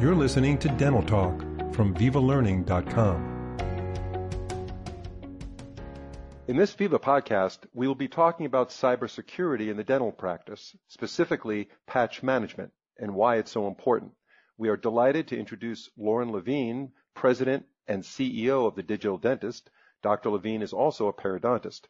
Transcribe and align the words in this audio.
You're 0.00 0.14
listening 0.14 0.56
to 0.60 0.68
Dental 0.70 1.02
Talk 1.02 1.40
from 1.74 1.94
VivaLearning.com. 1.94 3.58
In 6.48 6.56
this 6.56 6.72
Viva 6.72 6.98
podcast, 6.98 7.58
we 7.74 7.86
will 7.86 7.94
be 7.94 8.08
talking 8.08 8.46
about 8.46 8.70
cybersecurity 8.70 9.68
in 9.68 9.76
the 9.76 9.84
dental 9.84 10.10
practice, 10.10 10.74
specifically 10.88 11.68
patch 11.86 12.22
management, 12.22 12.72
and 12.98 13.14
why 13.14 13.36
it's 13.36 13.50
so 13.50 13.68
important. 13.68 14.12
We 14.56 14.70
are 14.70 14.76
delighted 14.78 15.28
to 15.28 15.38
introduce 15.38 15.90
Lorne 15.98 16.32
Lavine, 16.32 16.92
President 17.12 17.66
and 17.86 18.02
CEO 18.02 18.66
of 18.66 18.76
the 18.76 18.82
Digital 18.82 19.18
Dentist. 19.18 19.68
Dr. 20.02 20.30
Lavine 20.30 20.62
is 20.62 20.72
also 20.72 21.08
a 21.08 21.12
periodontist. 21.12 21.82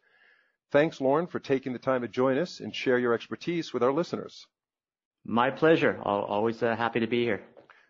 Thanks, 0.69 0.99
Lorne, 0.99 1.27
for 1.27 1.39
taking 1.39 1.71
the 1.71 1.79
time 1.79 2.01
to 2.01 2.09
join 2.09 2.37
us 2.37 2.59
and 2.59 2.75
share 2.75 2.99
your 2.99 3.13
expertise 3.13 3.71
with 3.71 3.83
our 3.83 3.93
listeners. 3.93 4.47
My 5.23 5.51
pleasure. 5.51 5.99
Always 6.03 6.61
uh, 6.63 6.75
happy 6.75 6.99
to 6.99 7.07
be 7.07 7.23
here. 7.23 7.41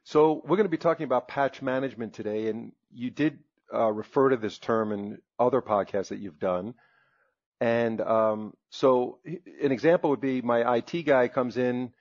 So 0.04 0.41
we're 0.44 0.58
going 0.58 0.66
to 0.66 0.70
be 0.70 0.78
talking 0.78 1.04
about 1.04 1.28
patch 1.28 1.62
management 1.62 2.14
today, 2.14 2.48
and 2.48 2.72
you 2.91 3.10
did 3.10 3.40
uh, 3.73 3.91
refer 3.91 4.30
to 4.30 4.38
this 4.38 4.58
term 4.58 4.91
in 4.91 5.20
other 5.40 5.62
podcasts 5.62 6.10
that 6.10 6.20
you've 6.20 6.40
done. 6.40 6.74
And 7.60 8.02
um, 8.02 8.54
so 8.72 9.20
an 9.26 9.72
example 9.72 10.10
would 10.10 10.22
be 10.22 10.41
my 10.41 10.77
IT 10.77 11.04
guy 11.05 11.27
comes 11.27 11.58
in 11.58 11.94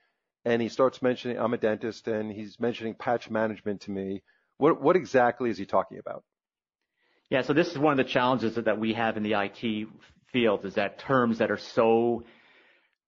and 0.43 0.61
he 0.61 0.69
starts 0.69 1.01
mentioning 1.01 1.37
I'm 1.37 1.53
a 1.53 1.57
dentist 1.57 2.07
and 2.07 2.31
he's 2.31 2.59
mentioning 2.59 2.95
patch 2.95 3.29
management 3.29 3.81
to 3.81 3.91
me. 3.91 4.23
What 4.57 4.81
what 4.81 4.95
exactly 4.95 5.51
is 5.51 5.57
he 5.59 5.65
talking 5.65 5.99
about? 5.99 6.23
Yeah, 7.29 7.43
so 7.43 7.53
this 7.53 7.71
is 7.71 7.77
one 7.77 7.91
of 7.91 7.97
the 7.97 8.11
challenges 8.11 8.55
that 8.55 8.79
we 8.79 8.93
have 8.93 9.17
in 9.17 9.23
the 9.23 9.33
IT 9.33 9.87
field 10.33 10.65
is 10.65 10.75
that 10.75 10.97
terms 10.97 11.37
that 11.37 11.51
are 11.51 11.57
so 11.57 12.23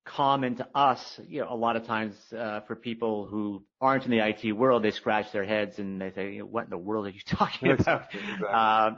common 0.05 0.55
to 0.55 0.67
us, 0.75 1.19
you 1.27 1.41
know, 1.41 1.47
a 1.49 1.55
lot 1.55 1.75
of 1.75 1.85
times 1.85 2.15
uh, 2.33 2.61
for 2.61 2.75
people 2.75 3.25
who 3.25 3.63
aren't 3.79 4.05
in 4.05 4.11
the 4.11 4.19
IT 4.19 4.53
world, 4.53 4.83
they 4.83 4.91
scratch 4.91 5.31
their 5.31 5.45
heads 5.45 5.79
and 5.79 6.01
they 6.01 6.11
say, 6.11 6.39
"What 6.39 6.65
in 6.65 6.69
the 6.69 6.77
world 6.77 7.07
are 7.07 7.09
you 7.09 7.21
talking 7.25 7.71
about?" 7.71 8.09
Exactly. 8.13 8.47
Um, 8.47 8.97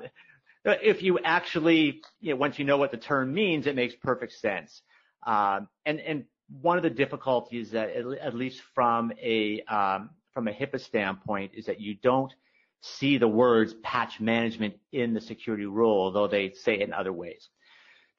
if 0.66 1.04
you 1.04 1.20
actually, 1.20 2.02
you 2.22 2.32
know, 2.32 2.38
once 2.38 2.58
you 2.58 2.66
know 2.66 2.78
what 2.78 2.92
the 2.92 2.98
term 2.98 3.34
means, 3.34 3.68
it 3.68 3.76
makes 3.76 3.96
perfect 3.96 4.34
sense. 4.34 4.82
Um, 5.26 5.68
and 5.86 6.00
and 6.00 6.26
one 6.62 6.78
of 6.78 6.84
the 6.84 6.90
difficulties 6.90 7.72
that, 7.72 7.90
at 7.90 8.36
least 8.36 8.62
from 8.74 9.12
a 9.22 9.62
um, 9.64 10.12
from 10.34 10.48
a 10.48 10.52
HIPAA 10.52 10.82
standpoint, 10.82 11.52
is 11.56 11.66
that 11.66 11.80
you 11.80 11.96
don't 11.96 12.34
see 12.82 13.18
the 13.18 13.28
words 13.28 13.74
patch 13.84 14.20
management 14.20 14.76
in 14.92 15.14
the 15.14 15.22
security 15.22 15.66
rule, 15.66 16.04
although 16.04 16.28
they 16.28 16.52
say 16.52 16.76
it 16.76 16.82
in 16.82 16.94
other 16.94 17.14
ways. 17.14 17.50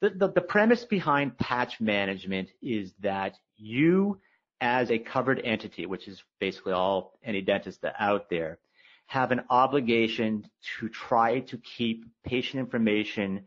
The, 0.01 0.11
the, 0.11 0.29
the 0.29 0.41
premise 0.41 0.85
behind 0.85 1.39
patch 1.39 1.81
management 1.81 2.51
is 2.61 2.93
that 3.01 3.37
you 3.57 4.21
as 4.61 4.91
a 4.91 4.99
covered 4.99 5.41
entity, 5.45 5.87
which 5.87 6.09
is 6.09 6.23
basically 6.41 6.73
all 6.73 7.19
any 7.23 7.41
dentist 7.41 7.85
out 7.99 8.29
there, 8.31 8.59
have 9.07 9.31
an 9.31 9.43
obligation 9.51 10.49
to 10.79 10.89
try 10.89 11.41
to 11.41 11.59
keep 11.59 12.05
patient 12.25 12.61
information 12.61 13.45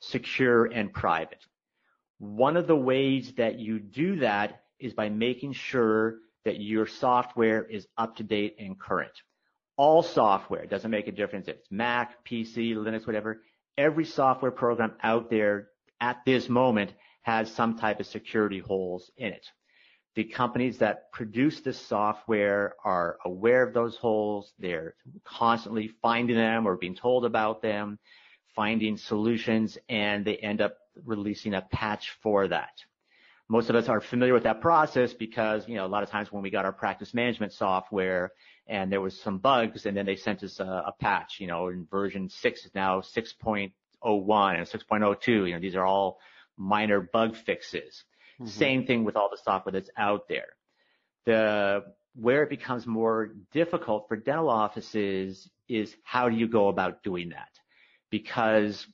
secure 0.00 0.66
and 0.66 0.92
private. 0.92 1.44
One 2.18 2.56
of 2.56 2.66
the 2.66 2.76
ways 2.76 3.32
that 3.36 3.58
you 3.58 3.78
do 3.78 4.20
that 4.20 4.62
is 4.78 4.92
by 4.92 5.08
making 5.08 5.54
sure 5.54 6.18
that 6.44 6.60
your 6.60 6.86
software 6.86 7.64
is 7.64 7.86
up 7.96 8.16
to 8.16 8.22
date 8.22 8.56
and 8.58 8.78
current. 8.78 9.12
All 9.76 10.02
software, 10.02 10.66
doesn't 10.66 10.90
make 10.90 11.08
a 11.08 11.12
difference 11.12 11.48
if 11.48 11.56
it's 11.56 11.70
Mac, 11.70 12.24
PC, 12.24 12.74
Linux, 12.74 13.06
whatever, 13.06 13.42
every 13.76 14.04
software 14.04 14.50
program 14.50 14.92
out 15.02 15.30
there 15.30 15.68
at 16.00 16.24
this 16.24 16.48
moment 16.48 16.92
has 17.22 17.52
some 17.52 17.76
type 17.76 18.00
of 18.00 18.06
security 18.06 18.58
holes 18.58 19.10
in 19.16 19.32
it. 19.32 19.46
The 20.14 20.24
companies 20.24 20.78
that 20.78 21.12
produce 21.12 21.60
this 21.60 21.78
software 21.78 22.74
are 22.84 23.18
aware 23.24 23.62
of 23.62 23.74
those 23.74 23.96
holes. 23.96 24.52
They're 24.58 24.94
constantly 25.24 25.88
finding 26.02 26.36
them 26.36 26.66
or 26.66 26.76
being 26.76 26.94
told 26.94 27.24
about 27.24 27.62
them, 27.62 27.98
finding 28.56 28.96
solutions, 28.96 29.78
and 29.88 30.24
they 30.24 30.36
end 30.36 30.60
up 30.60 30.76
releasing 31.04 31.54
a 31.54 31.62
patch 31.62 32.16
for 32.22 32.48
that. 32.48 32.72
Most 33.48 33.70
of 33.70 33.76
us 33.76 33.88
are 33.88 34.00
familiar 34.00 34.34
with 34.34 34.42
that 34.42 34.60
process 34.60 35.14
because, 35.14 35.66
you 35.68 35.76
know, 35.76 35.86
a 35.86 35.88
lot 35.88 36.02
of 36.02 36.10
times 36.10 36.30
when 36.30 36.42
we 36.42 36.50
got 36.50 36.64
our 36.64 36.72
practice 36.72 37.14
management 37.14 37.52
software 37.52 38.32
and 38.66 38.92
there 38.92 39.00
was 39.00 39.18
some 39.18 39.38
bugs 39.38 39.86
and 39.86 39.96
then 39.96 40.04
they 40.04 40.16
sent 40.16 40.42
us 40.42 40.60
a, 40.60 40.64
a 40.64 40.92
patch, 41.00 41.36
you 41.38 41.46
know, 41.46 41.68
in 41.68 41.86
version 41.90 42.28
6 42.28 42.64
is 42.66 42.74
now 42.74 43.00
6.0 43.00 43.70
6.01 44.04 44.58
and 44.58 44.66
6.02. 44.66 45.26
You 45.28 45.54
know, 45.54 45.60
these 45.60 45.76
are 45.76 45.84
all 45.84 46.18
minor 46.56 47.00
bug 47.00 47.36
fixes. 47.36 48.04
Mm-hmm. 48.40 48.50
Same 48.50 48.86
thing 48.86 49.04
with 49.04 49.16
all 49.16 49.28
the 49.30 49.38
software 49.42 49.72
that's 49.72 49.90
out 49.96 50.28
there. 50.28 50.48
The 51.24 51.84
where 52.14 52.42
it 52.42 52.50
becomes 52.50 52.86
more 52.86 53.30
difficult 53.52 54.08
for 54.08 54.16
dental 54.16 54.50
offices 54.50 55.48
is 55.68 55.94
how 56.02 56.28
do 56.28 56.36
you 56.36 56.48
go 56.48 56.68
about 56.68 57.02
doing 57.04 57.28
that? 57.28 57.50
Because 58.10 58.86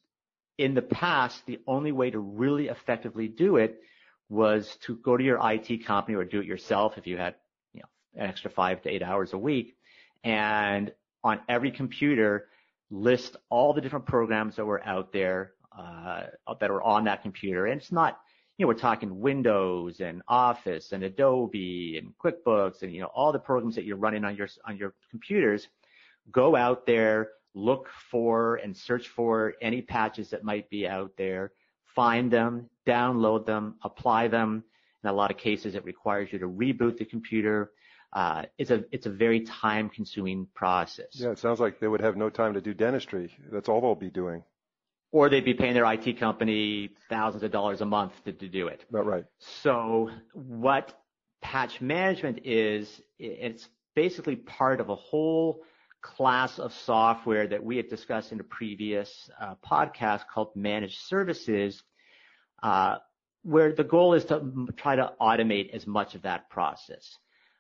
in 0.58 0.74
the 0.74 0.82
past, 0.82 1.42
the 1.46 1.60
only 1.66 1.90
way 1.90 2.10
to 2.10 2.18
really 2.18 2.68
effectively 2.68 3.28
do 3.28 3.56
it 3.56 3.80
was 4.28 4.76
to 4.82 4.96
go 4.96 5.16
to 5.16 5.24
your 5.24 5.38
IT 5.42 5.86
company 5.86 6.16
or 6.16 6.24
do 6.24 6.40
it 6.40 6.46
yourself 6.46 6.98
if 6.98 7.06
you 7.06 7.16
had, 7.16 7.34
you 7.72 7.80
know, 7.80 8.22
an 8.22 8.28
extra 8.28 8.50
five 8.50 8.82
to 8.82 8.90
eight 8.90 9.02
hours 9.02 9.32
a 9.32 9.38
week. 9.38 9.76
And 10.22 10.92
on 11.22 11.40
every 11.48 11.70
computer, 11.70 12.48
list 12.94 13.36
all 13.50 13.72
the 13.72 13.80
different 13.80 14.06
programs 14.06 14.56
that 14.56 14.64
were 14.64 14.82
out 14.86 15.12
there 15.12 15.52
uh, 15.76 16.24
that 16.60 16.70
are 16.70 16.82
on 16.82 17.04
that 17.04 17.22
computer. 17.22 17.66
And 17.66 17.80
it's 17.80 17.92
not, 17.92 18.20
you 18.56 18.64
know, 18.64 18.68
we're 18.68 18.74
talking 18.74 19.20
Windows 19.20 20.00
and 20.00 20.22
Office 20.28 20.92
and 20.92 21.02
Adobe 21.02 21.98
and 21.98 22.14
QuickBooks 22.22 22.82
and 22.82 22.92
you 22.94 23.00
know 23.00 23.10
all 23.14 23.32
the 23.32 23.38
programs 23.38 23.74
that 23.74 23.84
you're 23.84 23.96
running 23.96 24.24
on 24.24 24.36
your 24.36 24.48
on 24.64 24.76
your 24.76 24.94
computers. 25.10 25.68
Go 26.30 26.56
out 26.56 26.86
there, 26.86 27.30
look 27.54 27.88
for 28.10 28.56
and 28.56 28.76
search 28.76 29.08
for 29.08 29.54
any 29.60 29.82
patches 29.82 30.30
that 30.30 30.44
might 30.44 30.70
be 30.70 30.86
out 30.86 31.10
there, 31.18 31.52
find 31.84 32.30
them, 32.30 32.70
download 32.86 33.44
them, 33.44 33.74
apply 33.82 34.28
them. 34.28 34.62
In 35.02 35.10
a 35.10 35.12
lot 35.12 35.30
of 35.30 35.36
cases, 35.36 35.74
it 35.74 35.84
requires 35.84 36.32
you 36.32 36.38
to 36.38 36.48
reboot 36.48 36.96
the 36.96 37.04
computer 37.04 37.72
uh, 38.14 38.44
it's 38.58 38.70
a 38.70 38.84
it's 38.92 39.06
a 39.06 39.10
very 39.10 39.40
time 39.40 39.88
consuming 39.88 40.46
process. 40.54 41.08
Yeah, 41.12 41.30
it 41.30 41.38
sounds 41.38 41.58
like 41.58 41.80
they 41.80 41.88
would 41.88 42.00
have 42.00 42.16
no 42.16 42.30
time 42.30 42.54
to 42.54 42.60
do 42.60 42.72
dentistry. 42.72 43.34
That's 43.50 43.68
all 43.68 43.80
they'll 43.80 43.96
be 43.96 44.10
doing. 44.10 44.44
Or 45.10 45.28
they'd 45.28 45.44
be 45.44 45.54
paying 45.54 45.74
their 45.74 45.90
IT 45.92 46.18
company 46.18 46.90
thousands 47.08 47.42
of 47.42 47.50
dollars 47.50 47.80
a 47.80 47.86
month 47.86 48.12
to, 48.24 48.32
to 48.32 48.48
do 48.48 48.68
it. 48.68 48.84
That's 48.90 49.06
right. 49.06 49.24
So 49.62 50.10
what 50.32 50.92
patch 51.40 51.80
management 51.80 52.40
is, 52.44 53.00
it's 53.18 53.68
basically 53.94 54.34
part 54.34 54.80
of 54.80 54.88
a 54.88 54.96
whole 54.96 55.62
class 56.02 56.58
of 56.58 56.72
software 56.72 57.46
that 57.46 57.62
we 57.62 57.76
had 57.76 57.88
discussed 57.88 58.32
in 58.32 58.40
a 58.40 58.44
previous 58.44 59.30
uh, 59.40 59.54
podcast 59.64 60.22
called 60.32 60.54
managed 60.56 60.98
services, 60.98 61.82
uh, 62.62 62.96
where 63.42 63.72
the 63.72 63.84
goal 63.84 64.14
is 64.14 64.24
to 64.26 64.68
try 64.76 64.96
to 64.96 65.12
automate 65.20 65.70
as 65.72 65.86
much 65.86 66.14
of 66.14 66.22
that 66.22 66.48
process. 66.50 67.18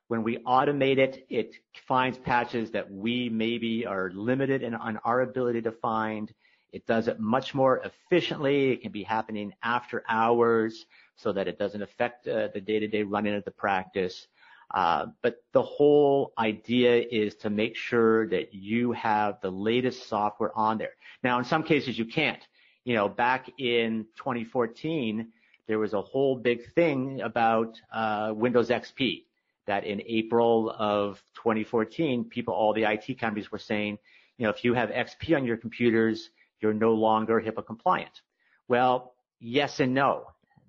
When 0.08 0.22
we 0.22 0.38
automate 0.38 0.98
it, 0.98 1.26
it 1.30 1.54
finds 1.86 2.18
patches 2.18 2.70
that 2.72 2.90
we 2.90 3.30
maybe 3.30 3.86
are 3.86 4.10
limited 4.10 4.62
in 4.62 4.74
on 4.74 4.98
our 4.98 5.22
ability 5.22 5.62
to 5.62 5.72
find. 5.72 6.32
It 6.72 6.86
does 6.86 7.08
it 7.08 7.20
much 7.20 7.54
more 7.54 7.80
efficiently. 7.84 8.72
It 8.72 8.82
can 8.82 8.92
be 8.92 9.02
happening 9.02 9.54
after 9.62 10.04
hours 10.08 10.84
so 11.16 11.32
that 11.32 11.48
it 11.48 11.58
doesn't 11.58 11.80
affect 11.80 12.28
uh, 12.28 12.48
the 12.52 12.60
day-to-day 12.60 13.04
running 13.04 13.34
of 13.34 13.44
the 13.44 13.50
practice. 13.50 14.26
Uh, 14.74 15.06
but 15.22 15.36
the 15.52 15.62
whole 15.62 16.32
idea 16.38 17.04
is 17.10 17.34
to 17.36 17.48
make 17.48 17.76
sure 17.76 18.28
that 18.28 18.52
you 18.52 18.92
have 18.92 19.40
the 19.40 19.50
latest 19.50 20.08
software 20.08 20.56
on 20.56 20.76
there. 20.76 20.94
Now, 21.22 21.38
in 21.38 21.44
some 21.44 21.62
cases, 21.62 21.98
you 21.98 22.04
can't. 22.04 22.42
You 22.84 22.94
know, 22.94 23.08
back 23.08 23.48
in 23.58 24.04
2014, 24.16 25.28
there 25.66 25.78
was 25.78 25.94
a 25.94 26.02
whole 26.02 26.36
big 26.36 26.74
thing 26.74 27.22
about 27.22 27.80
uh, 27.90 28.32
Windows 28.34 28.68
XP 28.68 29.24
that 29.66 29.84
in 29.84 30.02
April 30.06 30.74
of 30.76 31.22
2014, 31.36 32.24
people, 32.24 32.54
all 32.54 32.72
the 32.72 32.84
IT 32.84 33.18
companies 33.18 33.50
were 33.50 33.58
saying, 33.58 33.98
you 34.36 34.44
know, 34.44 34.50
if 34.50 34.64
you 34.64 34.74
have 34.74 34.90
XP 34.90 35.36
on 35.36 35.44
your 35.44 35.56
computers, 35.56 36.30
you're 36.60 36.74
no 36.74 36.92
longer 36.92 37.40
HIPAA 37.40 37.66
compliant. 37.66 38.20
Well, 38.68 39.14
yes 39.40 39.80
and 39.80 39.94
no. 39.94 40.24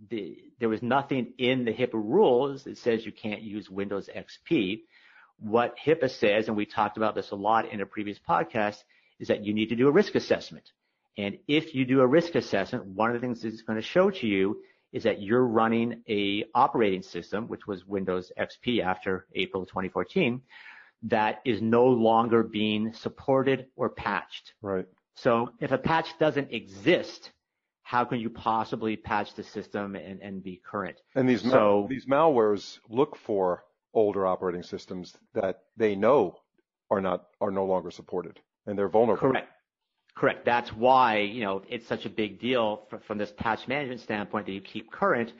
The, 0.09 0.37
there 0.59 0.69
was 0.69 0.81
nothing 0.81 1.33
in 1.37 1.65
the 1.65 1.73
HIPAA 1.73 1.93
rules 1.93 2.63
that 2.65 2.77
says 2.77 3.05
you 3.05 3.11
can't 3.11 3.41
use 3.41 3.69
Windows 3.69 4.09
XP. 4.13 4.81
What 5.39 5.75
HIPAA 5.83 6.09
says, 6.09 6.47
and 6.47 6.55
we 6.55 6.65
talked 6.65 6.97
about 6.97 7.15
this 7.15 7.31
a 7.31 7.35
lot 7.35 7.71
in 7.71 7.81
a 7.81 7.85
previous 7.85 8.19
podcast, 8.19 8.77
is 9.19 9.29
that 9.29 9.45
you 9.45 9.53
need 9.53 9.69
to 9.69 9.75
do 9.75 9.87
a 9.87 9.91
risk 9.91 10.15
assessment. 10.15 10.71
And 11.17 11.37
if 11.47 11.73
you 11.73 11.85
do 11.85 12.01
a 12.01 12.07
risk 12.07 12.35
assessment, 12.35 12.85
one 12.87 13.09
of 13.09 13.13
the 13.13 13.25
things 13.25 13.43
it's 13.43 13.61
going 13.61 13.79
to 13.79 13.87
show 13.87 14.11
to 14.11 14.27
you 14.27 14.61
is 14.95 15.03
that 15.03 15.21
you're 15.21 15.45
running 15.45 16.01
a 16.07 16.45
operating 16.55 17.01
system, 17.01 17.49
which 17.49 17.67
was 17.67 17.85
Windows 17.85 18.31
XP 18.39 18.81
after 18.81 19.27
April 19.35 19.65
2014, 19.65 20.41
that 21.03 21.41
is 21.43 21.61
no 21.61 21.85
longer 21.85 22.43
being 22.43 22.93
supported 22.93 23.65
or 23.75 23.89
patched. 23.89 24.53
Right. 24.61 24.85
So 25.15 25.49
if 25.59 25.73
a 25.73 25.77
patch 25.77 26.17
doesn't 26.17 26.53
exist, 26.53 27.31
how 27.83 28.05
can 28.05 28.21
you 28.21 28.29
possibly 28.29 28.95
patch 28.95 29.33
the 29.35 29.43
system 29.43 29.97
and, 29.97 30.21
and 30.21 30.41
be 30.41 30.61
current? 30.65 30.95
And 31.13 31.27
these 31.27 31.41
so, 31.41 31.87
these 31.89 32.05
malwares 32.05 32.79
look 32.89 33.17
for 33.17 33.65
older 33.93 34.25
operating 34.25 34.63
systems 34.63 35.13
that 35.33 35.63
they 35.75 35.95
know 35.95 36.37
are 36.89 37.01
not 37.01 37.25
are 37.41 37.51
no 37.51 37.65
longer 37.65 37.91
supported 37.91 38.39
and 38.65 38.79
they're 38.79 38.87
vulnerable. 38.87 39.29
Correct. 39.29 39.49
Correct. 40.15 40.45
That's 40.45 40.69
why 40.69 41.19
you 41.19 41.43
know 41.43 41.61
it's 41.69 41.87
such 41.87 42.05
a 42.05 42.09
big 42.09 42.39
deal 42.39 42.87
from 43.05 43.17
this 43.17 43.33
patch 43.37 43.67
management 43.67 44.01
standpoint 44.01 44.45
that 44.45 44.53
you 44.53 44.61
keep 44.61 44.91
current. 44.91 45.33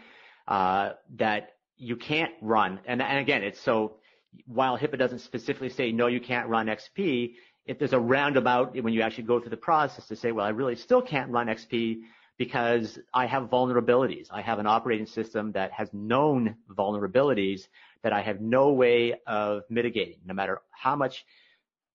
Uh, 0.48 0.92
that 1.18 1.56
you 1.78 1.96
can't 1.96 2.32
run, 2.42 2.80
and, 2.86 3.02
and 3.02 3.18
again, 3.20 3.42
it's 3.42 3.60
so 3.60 3.96
while 4.46 4.78
HIPAA 4.78 4.98
doesn't 4.98 5.20
specifically 5.20 5.70
say 5.70 5.92
no, 5.92 6.08
you 6.08 6.20
can't 6.20 6.48
run 6.48 6.68
XP. 6.68 7.34
If 7.66 7.80
there's 7.80 7.94
a 7.94 8.00
roundabout 8.00 8.76
when 8.82 8.94
you 8.94 9.02
actually 9.02 9.24
go 9.24 9.40
through 9.40 9.50
the 9.50 9.58
process 9.58 10.08
to 10.08 10.16
say, 10.16 10.32
well, 10.32 10.46
I 10.46 10.50
really 10.50 10.76
still 10.76 11.02
can't 11.02 11.32
run 11.32 11.48
XP 11.48 12.02
because 12.38 13.00
I 13.14 13.26
have 13.26 13.44
vulnerabilities. 13.44 14.28
I 14.32 14.42
have 14.42 14.60
an 14.60 14.68
operating 14.68 15.06
system 15.06 15.52
that 15.54 15.72
has 15.72 15.90
known 15.94 16.56
vulnerabilities 16.70 17.68
that 18.04 18.14
I 18.14 18.22
have 18.22 18.42
no 18.42 18.72
way 18.72 19.16
of 19.26 19.64
mitigating. 19.70 20.20
No 20.26 20.34
matter 20.34 20.62
how 20.70 20.96
much 20.96 21.26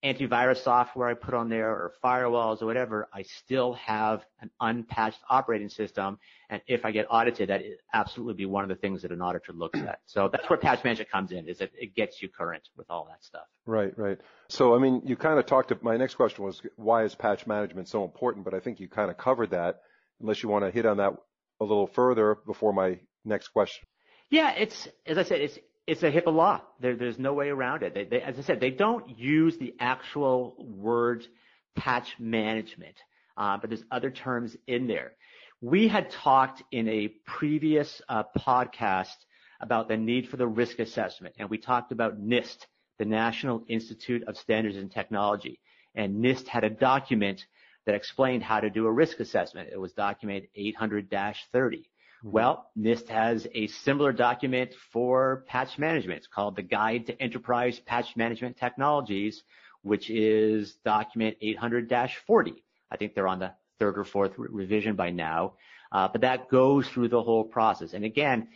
antivirus 0.04 0.62
software 0.62 1.08
I 1.08 1.14
put 1.14 1.34
on 1.34 1.48
there 1.48 1.70
or 1.70 1.92
firewalls 2.02 2.62
or 2.62 2.66
whatever, 2.66 3.08
I 3.12 3.22
still 3.22 3.74
have 3.74 4.24
an 4.40 4.50
unpatched 4.60 5.20
operating 5.28 5.68
system. 5.68 6.18
And 6.48 6.62
if 6.66 6.84
I 6.84 6.90
get 6.90 7.06
audited, 7.10 7.50
that 7.50 7.62
is 7.62 7.78
absolutely 7.92 8.34
be 8.34 8.46
one 8.46 8.62
of 8.62 8.68
the 8.68 8.76
things 8.76 9.02
that 9.02 9.12
an 9.12 9.20
auditor 9.20 9.52
looks 9.52 9.78
at. 9.78 10.00
So 10.06 10.28
that's 10.28 10.48
where 10.50 10.58
patch 10.58 10.82
management 10.82 11.10
comes 11.10 11.30
in, 11.30 11.48
is 11.48 11.58
that 11.58 11.70
it 11.78 11.94
gets 11.94 12.20
you 12.20 12.28
current 12.28 12.68
with 12.76 12.90
all 12.90 13.06
that 13.10 13.22
stuff. 13.22 13.44
Right, 13.66 13.96
right. 13.96 14.18
So, 14.48 14.74
I 14.74 14.78
mean, 14.78 15.02
you 15.04 15.14
kind 15.16 15.38
of 15.38 15.46
talked 15.46 15.68
to, 15.68 15.78
my 15.82 15.96
next 15.96 16.16
question 16.16 16.44
was, 16.44 16.62
why 16.76 17.04
is 17.04 17.14
patch 17.14 17.46
management 17.46 17.88
so 17.88 18.02
important? 18.04 18.44
But 18.44 18.54
I 18.54 18.60
think 18.60 18.80
you 18.80 18.88
kind 18.88 19.10
of 19.10 19.18
covered 19.18 19.50
that, 19.50 19.82
unless 20.20 20.42
you 20.42 20.48
want 20.48 20.64
to 20.64 20.70
hit 20.70 20.86
on 20.86 20.96
that 20.96 21.12
a 21.60 21.64
little 21.64 21.86
further 21.86 22.38
before 22.46 22.72
my 22.72 22.98
next 23.24 23.48
question. 23.48 23.86
Yeah, 24.30 24.52
it's, 24.52 24.88
as 25.06 25.18
I 25.18 25.22
said, 25.22 25.40
it's, 25.40 25.58
it's 25.90 26.04
a 26.04 26.10
HIPAA 26.10 26.32
law. 26.32 26.60
There, 26.78 26.94
there's 26.94 27.18
no 27.18 27.34
way 27.34 27.48
around 27.48 27.82
it. 27.82 27.94
They, 27.94 28.04
they, 28.04 28.22
as 28.22 28.38
I 28.38 28.42
said, 28.42 28.60
they 28.60 28.70
don't 28.70 29.18
use 29.18 29.58
the 29.58 29.74
actual 29.80 30.54
word 30.56 31.26
patch 31.74 32.14
management, 32.20 32.94
uh, 33.36 33.58
but 33.60 33.70
there's 33.70 33.82
other 33.90 34.12
terms 34.12 34.56
in 34.68 34.86
there. 34.86 35.14
We 35.60 35.88
had 35.88 36.12
talked 36.12 36.62
in 36.70 36.88
a 36.88 37.08
previous 37.26 38.00
uh, 38.08 38.22
podcast 38.38 39.16
about 39.60 39.88
the 39.88 39.96
need 39.96 40.28
for 40.28 40.36
the 40.36 40.46
risk 40.46 40.78
assessment, 40.78 41.34
and 41.40 41.50
we 41.50 41.58
talked 41.58 41.90
about 41.90 42.22
NIST, 42.22 42.58
the 43.00 43.04
National 43.04 43.64
Institute 43.66 44.22
of 44.28 44.36
Standards 44.36 44.76
and 44.76 44.92
Technology, 44.92 45.58
and 45.96 46.24
NIST 46.24 46.46
had 46.46 46.62
a 46.62 46.70
document 46.70 47.44
that 47.86 47.96
explained 47.96 48.44
how 48.44 48.60
to 48.60 48.70
do 48.70 48.86
a 48.86 48.92
risk 48.92 49.18
assessment. 49.18 49.70
It 49.72 49.80
was 49.80 49.92
document 49.92 50.44
800-30. 50.56 51.86
Mm-hmm. 52.20 52.30
Well, 52.32 52.70
NIST 52.78 53.08
has 53.08 53.46
a 53.54 53.66
similar 53.68 54.12
document 54.12 54.72
for 54.92 55.44
patch 55.48 55.78
management. 55.78 56.18
It's 56.18 56.26
called 56.26 56.56
the 56.56 56.62
Guide 56.62 57.06
to 57.06 57.22
Enterprise 57.22 57.80
Patch 57.80 58.14
Management 58.16 58.58
Technologies, 58.58 59.42
which 59.82 60.10
is 60.10 60.74
document 60.84 61.38
800-40. 61.42 62.62
I 62.90 62.96
think 62.96 63.14
they're 63.14 63.28
on 63.28 63.38
the 63.38 63.52
third 63.78 63.96
or 63.96 64.04
fourth 64.04 64.32
re- 64.36 64.48
revision 64.50 64.96
by 64.96 65.10
now. 65.10 65.54
Uh, 65.92 66.08
but 66.08 66.20
that 66.20 66.50
goes 66.50 66.86
through 66.88 67.08
the 67.08 67.22
whole 67.22 67.44
process. 67.44 67.94
And 67.94 68.04
again, 68.04 68.48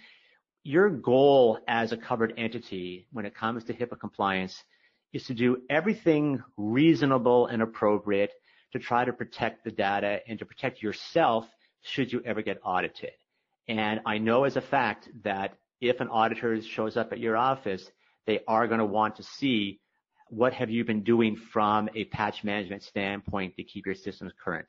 your 0.63 0.91
goal 0.91 1.59
as 1.67 1.93
a 1.93 1.97
covered 1.97 2.35
entity 2.37 3.07
when 3.13 3.25
it 3.25 3.35
comes 3.35 3.65
to 3.65 3.75
HIPAA 3.75 3.99
compliance 3.99 4.63
is 5.13 5.25
to 5.27 5.35
do 5.35 5.63
everything 5.71 6.43
reasonable 6.57 7.47
and 7.47 7.63
appropriate 7.63 8.33
to 8.73 8.79
try 8.79 9.05
to 9.05 9.13
protect 9.13 9.65
the 9.65 9.71
data 9.71 10.21
and 10.29 10.39
to 10.39 10.45
protect 10.45 10.83
yourself 10.83 11.47
should 11.83 12.13
you 12.13 12.23
ever 12.25 12.43
get 12.43 12.61
audited. 12.65 13.13
And 13.69 14.01
I 14.05 14.19
know 14.19 14.45
as 14.45 14.57
a 14.57 14.61
fact 14.61 15.09
that 15.23 15.57
if 15.81 16.01
an 16.01 16.09
auditor 16.09 16.61
shows 16.63 16.97
up 16.97 17.13
at 17.13 17.19
your 17.19 17.37
office, 17.37 17.91
they 18.27 18.41
are 18.47 18.67
going 18.67 18.79
to 18.79 18.87
want 18.87 19.17
to 19.17 19.23
see 19.23 19.81
what 20.29 20.53
have 20.55 20.71
you 20.71 20.85
been 20.85 21.03
doing 21.03 21.37
from 21.37 21.89
a 21.95 22.05
patch 22.05 22.45
management 22.45 22.83
standpoint 22.83 23.57
to 23.57 23.65
keep 23.65 23.87
your 23.87 23.95
systems 23.95 24.33
current. 24.43 24.67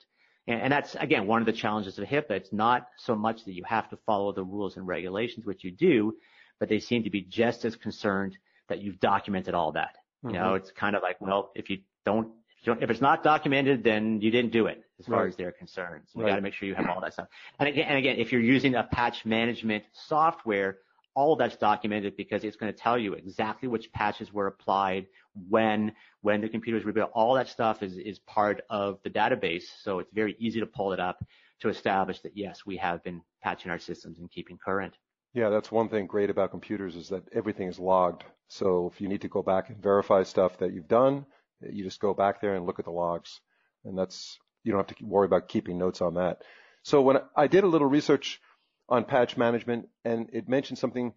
And, 0.47 0.61
and 0.61 0.71
that's, 0.71 0.95
again, 0.95 1.27
one 1.27 1.41
of 1.41 1.45
the 1.45 1.53
challenges 1.53 1.97
of 1.97 2.07
HIPAA. 2.07 2.31
It's 2.31 2.53
not 2.53 2.87
so 2.97 3.15
much 3.15 3.45
that 3.45 3.53
you 3.53 3.63
have 3.65 3.89
to 3.89 3.97
follow 4.05 4.33
the 4.33 4.43
rules 4.43 4.77
and 4.77 4.85
regulations, 4.85 5.45
which 5.45 5.63
you 5.63 5.71
do, 5.71 6.13
but 6.59 6.69
they 6.69 6.79
seem 6.79 7.03
to 7.03 7.09
be 7.09 7.21
just 7.21 7.65
as 7.65 7.75
concerned 7.75 8.37
that 8.69 8.81
you've 8.81 8.99
documented 8.99 9.53
all 9.53 9.71
that. 9.73 9.95
Mm-hmm. 10.23 10.35
You 10.35 10.41
know, 10.41 10.53
it's 10.55 10.71
kind 10.71 10.95
of 10.95 11.03
like, 11.03 11.19
well, 11.21 11.51
if 11.55 11.69
you 11.69 11.79
don't 12.05 12.29
if 12.67 12.89
it's 12.89 13.01
not 13.01 13.21
documented, 13.21 13.83
then 13.83 14.21
you 14.21 14.31
didn't 14.31 14.51
do 14.51 14.65
it 14.65 14.84
as 14.99 15.05
far 15.05 15.21
right. 15.21 15.27
as 15.27 15.35
they're 15.35 15.51
concerned. 15.51 16.03
So 16.07 16.19
you 16.19 16.25
right. 16.25 16.31
got 16.31 16.35
to 16.37 16.41
make 16.41 16.53
sure 16.53 16.67
you 16.67 16.75
have 16.75 16.89
all 16.89 17.01
that 17.01 17.13
stuff. 17.13 17.27
And 17.59 17.69
again, 17.69 17.85
and 17.87 17.97
again, 17.97 18.17
if 18.17 18.31
you're 18.31 18.41
using 18.41 18.75
a 18.75 18.83
patch 18.83 19.25
management 19.25 19.83
software, 19.93 20.77
all 21.15 21.33
of 21.33 21.39
that's 21.39 21.55
documented 21.55 22.17
because 22.17 22.43
it's 22.43 22.57
going 22.57 22.71
to 22.71 22.77
tell 22.77 22.97
you 22.97 23.13
exactly 23.13 23.67
which 23.69 23.91
patches 23.93 24.33
were 24.33 24.47
applied, 24.47 25.07
when, 25.49 25.93
when 26.21 26.41
the 26.41 26.49
computer 26.49 26.75
was 26.75 26.85
rebuilt. 26.85 27.11
All 27.13 27.35
that 27.35 27.47
stuff 27.47 27.83
is, 27.83 27.97
is 27.97 28.19
part 28.19 28.61
of 28.69 28.99
the 29.03 29.09
database. 29.09 29.63
So 29.81 29.99
it's 29.99 30.11
very 30.13 30.35
easy 30.39 30.59
to 30.59 30.65
pull 30.65 30.91
it 30.91 30.99
up 30.99 31.23
to 31.61 31.69
establish 31.69 32.19
that 32.21 32.35
yes, 32.35 32.65
we 32.65 32.77
have 32.77 33.03
been 33.03 33.21
patching 33.41 33.71
our 33.71 33.79
systems 33.79 34.19
and 34.19 34.29
keeping 34.29 34.57
current. 34.57 34.93
Yeah, 35.33 35.49
that's 35.49 35.71
one 35.71 35.89
thing 35.89 36.07
great 36.07 36.29
about 36.29 36.51
computers 36.51 36.95
is 36.95 37.09
that 37.09 37.23
everything 37.33 37.67
is 37.67 37.79
logged. 37.79 38.23
So 38.47 38.89
if 38.93 39.01
you 39.01 39.07
need 39.07 39.21
to 39.21 39.27
go 39.27 39.41
back 39.41 39.69
and 39.69 39.81
verify 39.81 40.23
stuff 40.23 40.57
that 40.59 40.73
you've 40.73 40.87
done, 40.87 41.25
you 41.61 41.83
just 41.83 41.99
go 41.99 42.13
back 42.13 42.41
there 42.41 42.55
and 42.55 42.65
look 42.65 42.79
at 42.79 42.85
the 42.85 42.91
logs, 42.91 43.41
and 43.83 43.97
that's 43.97 44.37
you 44.65 44.71
don't 44.71 44.87
have 44.89 44.97
to 44.97 45.05
worry 45.05 45.25
about 45.25 45.47
keeping 45.47 45.77
notes 45.77 46.01
on 46.01 46.15
that. 46.15 46.41
So 46.83 47.01
when 47.01 47.17
I 47.35 47.47
did 47.47 47.63
a 47.63 47.67
little 47.67 47.87
research 47.87 48.41
on 48.89 49.05
patch 49.05 49.37
management, 49.37 49.87
and 50.03 50.29
it 50.33 50.49
mentioned 50.49 50.77
something 50.77 51.13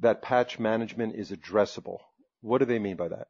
that 0.00 0.22
patch 0.22 0.58
management 0.58 1.14
is 1.14 1.30
addressable. 1.30 1.98
What 2.40 2.58
do 2.58 2.64
they 2.64 2.78
mean 2.78 2.96
by 2.96 3.08
that? 3.08 3.28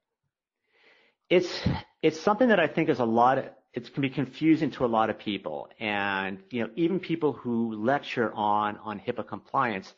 It's 1.28 1.60
it's 2.02 2.20
something 2.20 2.48
that 2.48 2.60
I 2.60 2.66
think 2.66 2.88
is 2.88 2.98
a 2.98 3.04
lot. 3.04 3.38
Of, 3.38 3.44
it 3.74 3.92
can 3.92 4.02
be 4.02 4.10
confusing 4.10 4.70
to 4.72 4.84
a 4.84 4.86
lot 4.86 5.10
of 5.10 5.18
people, 5.18 5.68
and 5.80 6.38
you 6.50 6.62
know 6.62 6.70
even 6.76 7.00
people 7.00 7.32
who 7.32 7.74
lecture 7.74 8.32
on 8.32 8.78
on 8.78 9.00
HIPAA 9.00 9.26
compliance, 9.26 9.92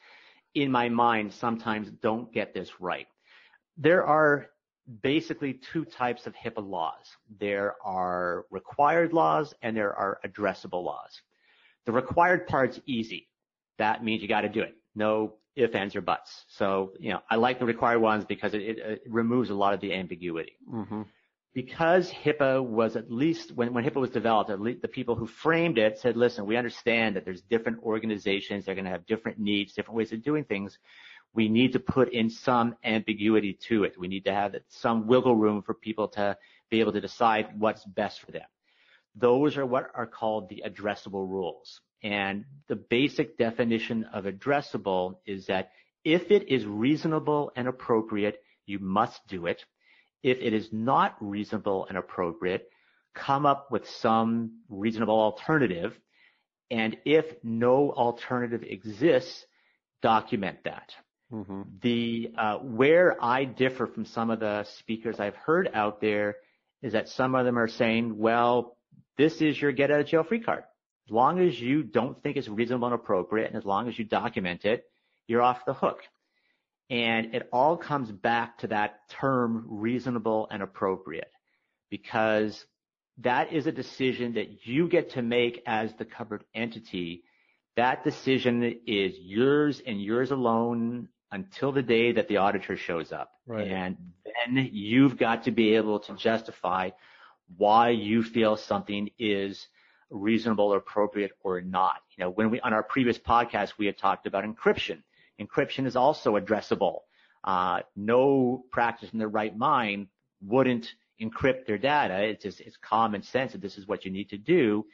in 0.55 0.70
my 0.70 0.88
mind, 0.88 1.32
sometimes 1.32 1.91
don't 1.91 2.32
get 2.32 2.55
this 2.55 2.70
right. 2.81 3.06
There 3.77 4.05
are 4.05 4.47
basically 5.03 5.55
two 5.73 5.85
types 5.85 6.27
of 6.27 6.35
HIPAA 6.35 6.69
laws. 6.69 7.07
There 7.41 7.75
are 7.85 8.45
required 8.51 9.13
laws 9.13 9.55
and 9.63 9.77
there 9.77 9.95
are 9.95 10.21
addressable 10.27 10.85
laws. 10.85 11.21
The 11.87 11.93
required 11.93 12.47
part's 12.47 12.81
easy. 12.87 13.29
That 13.79 14.05
means 14.05 14.23
you 14.23 14.29
got 14.29 14.43
to 14.43 14.49
do 14.49 14.61
it. 14.61 14.75
No 14.95 15.35
ifs, 15.57 15.75
ands, 15.75 15.97
or 15.97 16.01
buts. 16.01 16.45
So, 16.49 16.93
you 16.99 17.11
know, 17.11 17.21
I 17.31 17.37
like 17.37 17.59
the 17.59 17.65
required 17.65 18.01
ones 18.01 18.25
because 18.25 18.55
it, 18.55 18.61
it, 18.61 19.03
removes 19.07 19.51
a 19.51 19.55
lot 19.55 19.75
of 19.75 19.81
the 19.81 19.93
ambiguity. 19.93 20.56
Mm-hmm. 20.70 21.03
Because 21.55 22.11
HIPAA 22.11 22.65
was 22.65 22.97
at 22.97 23.13
least, 23.13 23.53
when, 23.55 23.73
when 23.73 23.85
HIPAA 23.85 24.01
was 24.01 24.11
developed, 24.11 24.51
at 24.51 24.61
least 24.61 24.82
the 24.82 24.89
people 24.89 25.15
who 25.15 25.27
framed 25.27 25.79
it 25.79 25.99
said, 25.99 26.17
listen, 26.17 26.47
we 26.47 26.56
understand 26.56 27.15
that 27.15 27.25
there's 27.25 27.43
different 27.43 27.82
organizations, 27.85 28.65
they're 28.65 28.75
going 28.75 28.87
to 28.87 28.91
have 28.91 29.06
different 29.06 29.39
needs, 29.39 29.73
different 29.73 29.97
ways 29.97 30.13
of 30.13 30.25
doing 30.25 30.43
things 30.44 30.79
we 31.34 31.48
need 31.48 31.72
to 31.72 31.81
put 31.81 32.12
in 32.12 32.31
some 32.31 32.76
ambiguity 32.84 33.58
to 33.69 33.84
it. 33.84 33.98
We 33.98 34.08
need 34.08 34.24
to 34.24 34.32
have 34.32 34.55
some 34.69 35.06
wiggle 35.06 35.34
room 35.34 35.62
for 35.62 35.74
people 35.74 36.08
to 36.08 36.38
be 36.70 36.81
able 36.81 36.93
to 36.93 37.00
decide 37.00 37.58
what's 37.58 37.84
best 37.84 38.20
for 38.20 38.31
them. 38.31 38.46
Those 39.17 39.56
are 39.56 39.67
what 39.67 39.91
are 39.94 40.06
called 40.06 40.48
the 40.48 40.62
addressable 40.67 41.29
rules. 41.29 41.81
And 42.03 42.44
the 42.69 42.76
basic 42.76 43.36
definition 43.36 44.05
of 44.12 44.24
addressable 44.24 45.17
is 45.26 45.46
that 45.46 45.70
if 46.05 46.31
it 46.31 46.48
is 46.48 46.64
reasonable 46.67 47.50
and 47.56 47.67
appropriate, 47.67 48.43
you 48.67 48.79
must 48.79 49.26
do 49.26 49.46
it. 49.46 49.64
If 50.22 50.38
it 50.38 50.53
is 50.53 50.69
not 50.72 51.17
reasonable 51.20 51.86
and 51.88 51.98
appropriate, 51.98 52.69
come 53.14 53.46
up 53.46 53.70
with 53.70 53.88
some 53.88 54.60
reasonable 54.69 55.19
alternative. 55.19 55.98
And 56.70 56.96
if 57.05 57.26
no 57.43 57.91
alternative 57.93 58.62
exists, 58.62 59.46
document 60.03 60.58
that. 60.64 60.94
Mm-hmm. 61.34 61.62
The 61.82 62.31
uh, 62.38 62.58
where 62.58 63.17
I 63.22 63.44
differ 63.44 63.88
from 63.88 64.05
some 64.05 64.31
of 64.31 64.38
the 64.38 64.64
speakers 64.79 65.19
I've 65.19 65.34
heard 65.34 65.69
out 65.74 66.00
there 66.00 66.36
is 66.81 66.93
that 66.93 67.08
some 67.08 67.34
of 67.34 67.44
them 67.44 67.58
are 67.58 67.67
saying, 67.67 68.19
well, 68.19 68.76
this 69.19 69.41
is 69.41 69.60
your 69.60 69.72
get 69.72 69.91
out 69.91 70.00
of 70.00 70.06
jail 70.06 70.22
free 70.22 70.41
card. 70.41 70.62
As 71.08 71.10
long 71.10 71.41
as 71.41 71.60
you 71.60 71.82
don't 71.82 72.22
think 72.22 72.36
it's 72.36 72.48
reasonable 72.48 72.86
and 72.86 72.94
appropriate, 72.94 73.48
and 73.48 73.56
as 73.56 73.64
long 73.64 73.88
as 73.88 73.98
you 73.98 74.05
document 74.05 74.64
it, 74.64 74.84
you're 75.26 75.43
off 75.43 75.64
the 75.67 75.74
hook. 75.74 75.98
And 76.88 77.34
it 77.34 77.48
all 77.53 77.76
comes 77.76 78.12
back 78.12 78.58
to 78.58 78.69
that 78.69 79.08
term 79.08 79.64
reasonable 79.69 80.46
and 80.50 80.62
appropriate 80.62 81.31
because 81.91 82.64
that 83.19 83.53
is 83.53 83.67
a 83.67 83.72
decision 83.72 84.34
that 84.34 84.67
you 84.67 84.88
get 84.88 85.10
to 85.10 85.22
make 85.22 85.62
as 85.67 85.93
the 85.94 86.05
covered 86.05 86.44
entity. 86.55 87.24
That 87.76 88.05
decision 88.05 88.81
is 88.86 89.14
yours 89.19 89.82
and 89.84 90.00
yours 90.00 90.31
alone 90.31 91.08
until 91.33 91.73
the 91.73 91.83
day 91.83 92.13
that 92.13 92.29
the 92.29 92.37
auditor 92.37 92.77
shows 92.77 93.13
up. 93.13 93.33
Right. 93.47 93.67
And 93.67 93.97
then 94.25 94.69
you've 94.73 95.17
got 95.17 95.45
to 95.45 95.51
be 95.51 95.75
able 95.75 96.01
to 96.01 96.15
justify 96.15 96.91
why 97.57 97.91
you 97.91 98.23
feel 98.23 98.57
something 98.57 99.11
is 99.19 99.69
reasonable 100.11 100.73
or 100.73 100.79
appropriate 100.79 101.33
or 101.43 101.61
not. 101.61 101.97
You 102.17 102.25
know, 102.25 102.31
when 102.31 102.51
we, 102.51 102.61
on 102.61 102.73
our 102.73 102.83
previous 102.83 103.19
podcast, 103.19 103.73
we 103.79 103.87
had 103.87 103.99
talked 103.99 104.27
about 104.27 104.45
encryption. 104.45 105.03
Encryption 105.41 105.87
is 105.87 105.97
also 105.97 106.39
addressable. 106.39 107.01
Uh, 107.43 107.81
no 107.97 108.65
practice 108.71 109.11
in 109.13 109.19
their 109.19 109.29
right 109.29 109.57
mind 109.57 110.07
wouldn't 110.41 110.95
encrypt 111.21 111.67
their 111.67 111.79
data. 111.79 112.23
It's 112.23 112.43
just, 112.43 112.61
it's 112.61 112.77
common 112.77 113.23
sense 113.23 113.53
that 113.53 113.61
this 113.61 113.77
is 113.77 113.87
what 113.87 114.05
you 114.05 114.11
need 114.11 114.31
to 114.31 114.39
do. 114.39 114.87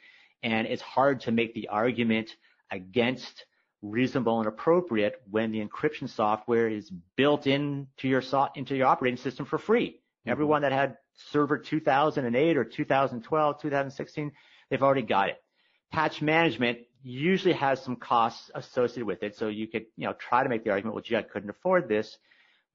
And 0.43 0.67
it's 0.67 0.81
hard 0.81 1.21
to 1.21 1.31
make 1.31 1.53
the 1.53 1.67
argument 1.67 2.35
against 2.71 3.45
reasonable 3.81 4.39
and 4.39 4.47
appropriate 4.47 5.21
when 5.29 5.51
the 5.51 5.65
encryption 5.65 6.07
software 6.09 6.67
is 6.67 6.91
built 7.15 7.47
into 7.47 8.07
your 8.07 8.21
so, 8.21 8.47
into 8.55 8.75
your 8.75 8.87
operating 8.87 9.17
system 9.17 9.45
for 9.45 9.57
free. 9.57 9.89
Mm-hmm. 9.89 10.29
Everyone 10.29 10.61
that 10.61 10.71
had 10.71 10.97
server 11.31 11.57
2008 11.57 12.57
or 12.57 12.63
2012, 12.63 13.61
2016, 13.61 14.31
they've 14.69 14.83
already 14.83 15.01
got 15.01 15.29
it. 15.29 15.43
Patch 15.91 16.21
management 16.21 16.79
usually 17.03 17.53
has 17.53 17.81
some 17.81 17.95
costs 17.95 18.51
associated 18.53 19.05
with 19.05 19.23
it. 19.23 19.35
So 19.35 19.47
you 19.47 19.67
could, 19.67 19.85
you 19.97 20.07
know, 20.07 20.13
try 20.13 20.43
to 20.43 20.49
make 20.49 20.63
the 20.63 20.69
argument, 20.69 20.95
well, 20.95 21.03
gee, 21.03 21.15
I 21.17 21.23
couldn't 21.23 21.49
afford 21.49 21.89
this. 21.89 22.17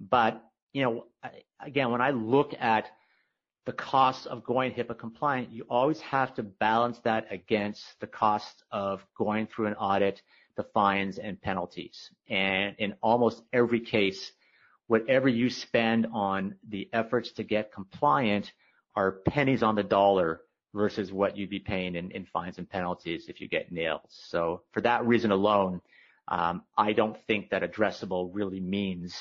But, 0.01 0.43
you 0.73 0.83
know, 0.83 1.07
again, 1.61 1.91
when 1.91 2.01
I 2.01 2.11
look 2.11 2.53
at 2.59 2.87
the 3.65 3.73
cost 3.73 4.27
of 4.27 4.45
going 4.45 4.73
HIPAA 4.73 4.99
compliant, 4.99 5.51
you 5.51 5.65
always 5.69 6.01
have 6.01 6.35
to 6.35 6.43
balance 6.43 6.99
that 7.05 7.27
against 7.31 7.85
the 8.01 8.07
cost 8.07 8.65
of 8.71 9.05
going 9.17 9.47
through 9.47 9.67
an 9.67 9.75
audit, 9.75 10.21
the 10.57 10.65
fines 10.75 11.19
and 11.19 11.41
penalties. 11.41 12.11
And 12.29 12.75
in 12.79 12.95
almost 13.03 13.43
every 13.53 13.81
case, 13.81 14.33
whatever 14.87 15.29
you 15.29 15.51
spend 15.51 16.07
on 16.13 16.57
the 16.69 16.89
efforts 16.93 17.33
to 17.33 17.45
get 17.45 17.73
compliant 17.73 18.53
are 18.95 19.13
pennies 19.13 19.63
on 19.63 19.75
the 19.75 19.83
dollar 19.83 20.41
versus 20.75 21.13
what 21.13 21.37
you'd 21.37 21.51
be 21.51 21.59
paying 21.59 21.95
in, 21.95 22.11
in 22.11 22.27
fines 22.27 22.59
and 22.59 22.69
penalties 22.69 23.27
if 23.29 23.41
you 23.41 23.49
get 23.49 23.73
nailed. 23.73 24.01
So 24.09 24.63
for 24.73 24.81
that 24.83 25.07
reason 25.07 25.31
alone, 25.31 25.81
um, 26.29 26.63
I 26.77 26.93
don't 26.93 27.17
think 27.27 27.51
that 27.51 27.63
addressable 27.63 28.31
really 28.33 28.61
means 28.61 29.17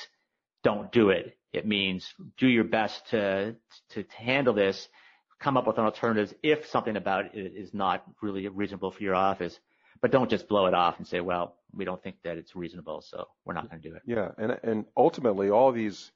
don't 0.63 0.91
do 0.91 1.09
it. 1.09 1.37
It 1.53 1.65
means 1.65 2.13
do 2.37 2.47
your 2.47 2.63
best 2.63 3.07
to, 3.11 3.55
to, 3.91 4.03
to 4.03 4.15
handle 4.17 4.53
this, 4.53 4.87
come 5.39 5.57
up 5.57 5.67
with 5.67 5.77
an 5.77 5.85
alternative 5.85 6.33
if 6.41 6.67
something 6.67 6.95
about 6.95 7.35
it 7.35 7.53
is 7.55 7.73
not 7.73 8.03
really 8.21 8.47
reasonable 8.47 8.91
for 8.91 9.03
your 9.03 9.15
office, 9.15 9.57
but 10.01 10.11
don't 10.11 10.29
just 10.29 10.47
blow 10.47 10.65
it 10.67 10.73
off 10.73 10.97
and 10.97 11.07
say, 11.07 11.21
well, 11.21 11.55
we 11.73 11.85
don't 11.85 12.01
think 12.01 12.17
that 12.23 12.37
it's 12.37 12.55
reasonable, 12.55 13.01
so 13.01 13.27
we're 13.43 13.53
not 13.53 13.69
going 13.69 13.81
to 13.81 13.89
do 13.89 13.95
it. 13.95 14.01
Yeah, 14.05 14.31
and 14.37 14.57
and 14.63 14.85
ultimately, 14.95 15.49
all 15.49 15.71
these 15.71 16.11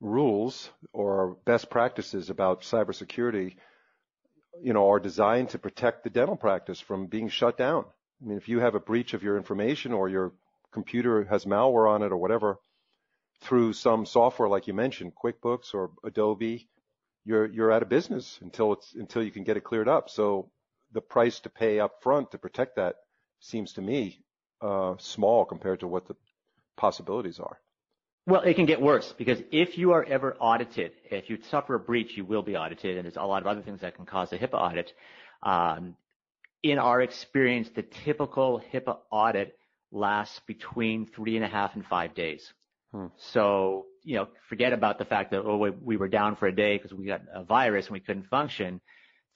rules 0.00 0.70
or 0.92 1.36
best 1.44 1.70
practices 1.70 2.30
about 2.30 2.62
cybersecurity, 2.62 3.56
you 4.62 4.72
know, 4.72 4.90
are 4.90 5.00
designed 5.00 5.50
to 5.50 5.58
protect 5.58 6.04
the 6.04 6.10
dental 6.10 6.36
practice 6.36 6.80
from 6.80 7.06
being 7.06 7.28
shut 7.28 7.56
down. 7.56 7.84
I 8.22 8.26
mean, 8.26 8.38
if 8.38 8.48
you 8.48 8.60
have 8.60 8.74
a 8.74 8.80
breach 8.80 9.14
of 9.14 9.22
your 9.22 9.36
information 9.36 9.92
or 9.92 10.08
your 10.08 10.32
computer 10.72 11.24
has 11.24 11.44
malware 11.44 11.88
on 11.88 12.02
it 12.02 12.12
or 12.12 12.16
whatever, 12.16 12.58
through 13.40 13.72
some 13.72 14.06
software 14.06 14.48
like 14.48 14.66
you 14.66 14.74
mentioned, 14.74 15.12
QuickBooks 15.14 15.74
or 15.74 15.90
Adobe, 16.04 16.68
you're 17.24 17.46
you're 17.46 17.72
out 17.72 17.82
of 17.82 17.88
business 17.88 18.38
until 18.42 18.72
it's 18.74 18.94
until 18.94 19.22
you 19.22 19.30
can 19.30 19.44
get 19.44 19.56
it 19.56 19.64
cleared 19.64 19.88
up. 19.88 20.10
So 20.10 20.50
the 20.94 21.00
price 21.00 21.40
to 21.40 21.50
pay 21.50 21.80
up 21.80 22.02
front 22.02 22.30
to 22.30 22.38
protect 22.38 22.76
that 22.76 22.94
seems 23.40 23.74
to 23.74 23.82
me 23.82 24.20
uh, 24.62 24.94
small 24.98 25.44
compared 25.44 25.80
to 25.80 25.86
what 25.86 26.06
the 26.06 26.16
possibilities 26.76 27.38
are. 27.38 27.58
Well, 28.26 28.40
it 28.40 28.54
can 28.54 28.64
get 28.64 28.80
worse 28.80 29.12
because 29.18 29.42
if 29.52 29.76
you 29.76 29.92
are 29.92 30.02
ever 30.02 30.34
audited, 30.40 30.92
if 31.10 31.28
you 31.28 31.38
suffer 31.50 31.74
a 31.74 31.78
breach, 31.78 32.16
you 32.16 32.24
will 32.24 32.42
be 32.42 32.56
audited, 32.56 32.96
and 32.96 33.04
there's 33.04 33.16
a 33.16 33.22
lot 33.22 33.42
of 33.42 33.46
other 33.46 33.60
things 33.60 33.82
that 33.82 33.96
can 33.96 34.06
cause 34.06 34.32
a 34.32 34.38
HIPAA 34.38 34.54
audit. 34.54 34.92
Um, 35.42 35.96
in 36.62 36.78
our 36.78 37.02
experience, 37.02 37.68
the 37.74 37.82
typical 37.82 38.62
HIPAA 38.72 38.96
audit 39.10 39.58
lasts 39.92 40.40
between 40.46 41.06
three 41.06 41.36
and 41.36 41.44
a 41.44 41.48
half 41.48 41.74
and 41.74 41.84
five 41.84 42.14
days. 42.14 42.50
Hmm. 42.92 43.08
So, 43.16 43.86
you 44.02 44.16
know, 44.16 44.28
forget 44.48 44.72
about 44.72 44.98
the 44.98 45.04
fact 45.04 45.32
that, 45.32 45.42
oh, 45.44 45.70
we 45.82 45.98
were 45.98 46.08
down 46.08 46.36
for 46.36 46.46
a 46.46 46.54
day 46.54 46.78
because 46.78 46.94
we 46.94 47.04
got 47.04 47.20
a 47.32 47.44
virus 47.44 47.86
and 47.86 47.92
we 47.92 48.00
couldn't 48.00 48.28
function. 48.28 48.80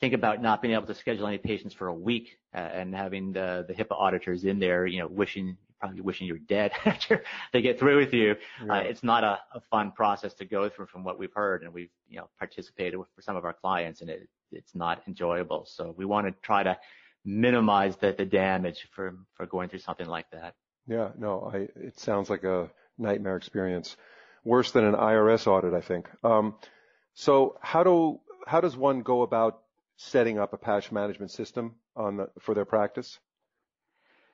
Think 0.01 0.15
about 0.15 0.41
not 0.41 0.63
being 0.63 0.75
able 0.75 0.87
to 0.87 0.95
schedule 0.95 1.27
any 1.27 1.39
patients 1.39 1.75
for 1.75 1.89
a 1.89 1.95
week 1.95 2.39
uh, 2.55 2.59
and 2.59 2.95
having 2.95 3.33
the, 3.33 3.65
the 3.67 3.75
HIPAA 3.75 3.99
auditors 3.99 4.45
in 4.45 4.59
there, 4.59 4.87
you 4.87 5.01
know, 5.01 5.09
wishing, 5.09 5.57
probably 5.81 6.01
wishing 6.01 6.27
you're 6.27 6.39
dead 6.39 6.73
after 6.85 7.25
they 7.53 7.63
get 7.63 7.79
through 7.79 7.99
with 7.99 8.13
you. 8.13 8.37
Uh, 8.71 8.75
it's 8.77 9.03
not 9.03 9.25
a, 9.25 9.39
a, 9.55 9.61
fun 9.71 9.91
process 9.93 10.35
to 10.35 10.45
go 10.45 10.69
through 10.69 10.87
from 10.87 11.03
what 11.03 11.19
we've 11.19 11.33
heard 11.35 11.63
and 11.63 11.73
we've, 11.73 11.91
you 12.09 12.19
know, 12.19 12.29
participated 12.39 12.97
with 12.97 13.09
for 13.15 13.23
some 13.23 13.37
of 13.37 13.45
our 13.45 13.53
clients 13.53 14.01
and 14.01 14.11
it, 14.11 14.29
it's 14.53 14.75
not 14.75 15.03
enjoyable. 15.09 15.67
So 15.67 15.95
we 15.97 16.05
want 16.05 16.27
to 16.27 16.35
try 16.43 16.63
to 16.63 16.79
minimize 17.25 17.97
the, 17.97 18.15
the 18.17 18.25
damage 18.25 18.89
for, 18.93 19.17
for 19.35 19.47
going 19.47 19.69
through 19.69 19.81
something 19.81 20.07
like 20.07 20.31
that. 20.31 20.55
Yeah, 20.87 21.11
no, 21.19 21.51
I, 21.53 21.69
it 21.77 21.99
sounds 21.99 22.31
like 22.31 22.45
a, 22.45 22.71
nightmare 22.99 23.37
experience. 23.37 23.97
Worse 24.45 24.73
than 24.73 24.85
an 24.85 24.95
IRS 24.95 25.47
audit, 25.47 25.75
I 25.75 25.81
think. 25.81 26.09
Um, 26.25 26.55
so 27.15 27.57
how 27.61 27.83
do 27.83 28.21
how 28.47 28.61
does 28.61 28.77
one 28.77 29.03
go 29.03 29.23
about 29.23 29.61
setting 29.99 30.39
up 30.39 30.55
a 30.55 30.57
patch 30.57 30.91
management 30.91 31.31
system 31.31 31.75
the, 31.95 32.29
for 32.41 32.55
their 32.55 32.65
practice? 32.65 33.19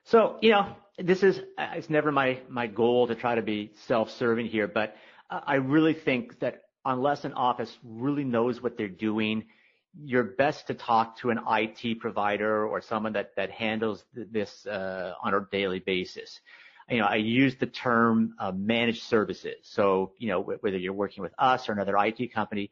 So 0.05 0.37
you 0.41 0.51
know, 0.51 0.75
this 0.97 1.23
is 1.23 1.41
it's 1.57 1.89
never 1.89 2.11
my 2.11 2.39
my 2.47 2.67
goal 2.67 3.07
to 3.07 3.15
try 3.15 3.35
to 3.35 3.41
be 3.41 3.71
self-serving 3.87 4.45
here, 4.45 4.67
but 4.67 4.95
I 5.29 5.55
really 5.55 5.93
think 5.93 6.39
that 6.39 6.63
unless 6.85 7.25
an 7.25 7.33
office 7.33 7.75
really 7.83 8.23
knows 8.23 8.61
what 8.61 8.77
they're 8.77 8.87
doing, 8.87 9.45
you're 10.03 10.23
best 10.23 10.67
to 10.67 10.75
talk 10.75 11.17
to 11.17 11.31
an 11.31 11.39
IT 11.49 11.99
provider 11.99 12.67
or 12.67 12.81
someone 12.81 13.13
that 13.13 13.35
that 13.35 13.49
handles 13.49 14.05
this 14.13 14.65
uh, 14.67 15.13
on 15.23 15.33
a 15.33 15.47
daily 15.51 15.79
basis 15.79 16.39
you 16.89 16.99
know, 16.99 17.05
I 17.05 17.15
use 17.15 17.55
the 17.55 17.65
term 17.65 18.35
uh, 18.39 18.51
managed 18.51 19.03
services. 19.03 19.55
So, 19.63 20.11
you 20.19 20.27
know, 20.27 20.41
whether 20.41 20.77
you're 20.77 20.93
working 20.93 21.23
with 21.23 21.33
us 21.39 21.67
or 21.67 21.71
another 21.71 21.97
IT 21.97 22.31
company, 22.33 22.71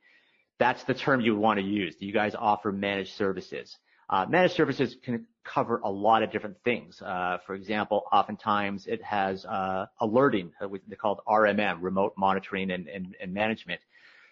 that's 0.60 0.84
the 0.84 0.94
term 0.94 1.22
you 1.22 1.36
want 1.36 1.60
to 1.60 1.66
use. 1.66 1.96
Do 1.96 2.06
you 2.06 2.14
guys 2.14 2.36
offer 2.36 2.72
managed 2.72 3.14
services. 3.16 3.78
Uh, 4.10 4.26
managed 4.30 4.56
services 4.56 4.96
can 5.04 5.26
cover 5.44 5.80
a 5.84 5.90
lot 5.90 6.24
of 6.24 6.32
different 6.32 6.58
things. 6.64 7.02
Uh, 7.02 7.38
for 7.46 7.56
example, 7.56 8.04
oftentimes 8.12 8.86
it 8.88 9.02
has 9.04 9.46
uh, 9.46 9.86
alerting, 10.00 10.52
uh, 10.62 10.68
they 10.88 10.96
called 10.96 11.20
RMM, 11.28 11.80
remote 11.82 12.14
monitoring 12.18 12.72
and, 12.72 12.88
and, 12.88 13.16
and 13.22 13.34
management, 13.34 13.82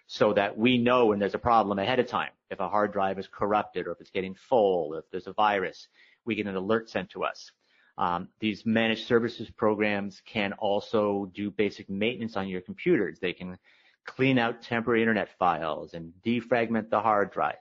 so 0.07 0.33
that 0.33 0.57
we 0.57 0.77
know 0.77 1.07
when 1.07 1.19
there's 1.19 1.35
a 1.35 1.39
problem 1.39 1.79
ahead 1.79 1.99
of 1.99 2.07
time. 2.07 2.31
If 2.49 2.59
a 2.59 2.67
hard 2.67 2.91
drive 2.91 3.17
is 3.17 3.27
corrupted 3.31 3.87
or 3.87 3.91
if 3.91 4.01
it's 4.01 4.09
getting 4.11 4.35
full, 4.49 4.93
if 4.95 5.05
there's 5.11 5.27
a 5.27 5.33
virus, 5.33 5.87
we 6.25 6.35
get 6.35 6.47
an 6.47 6.55
alert 6.55 6.89
sent 6.89 7.09
to 7.11 7.23
us. 7.23 7.51
Um, 7.97 8.29
these 8.39 8.65
managed 8.65 9.05
services 9.05 9.49
programs 9.57 10.21
can 10.25 10.53
also 10.53 11.31
do 11.33 11.51
basic 11.51 11.89
maintenance 11.89 12.35
on 12.35 12.47
your 12.47 12.61
computers. 12.61 13.19
They 13.19 13.33
can 13.33 13.57
clean 14.05 14.37
out 14.37 14.63
temporary 14.63 15.01
internet 15.01 15.29
files 15.37 15.93
and 15.93 16.13
defragment 16.25 16.89
the 16.89 16.99
hard 16.99 17.31
drive. 17.31 17.55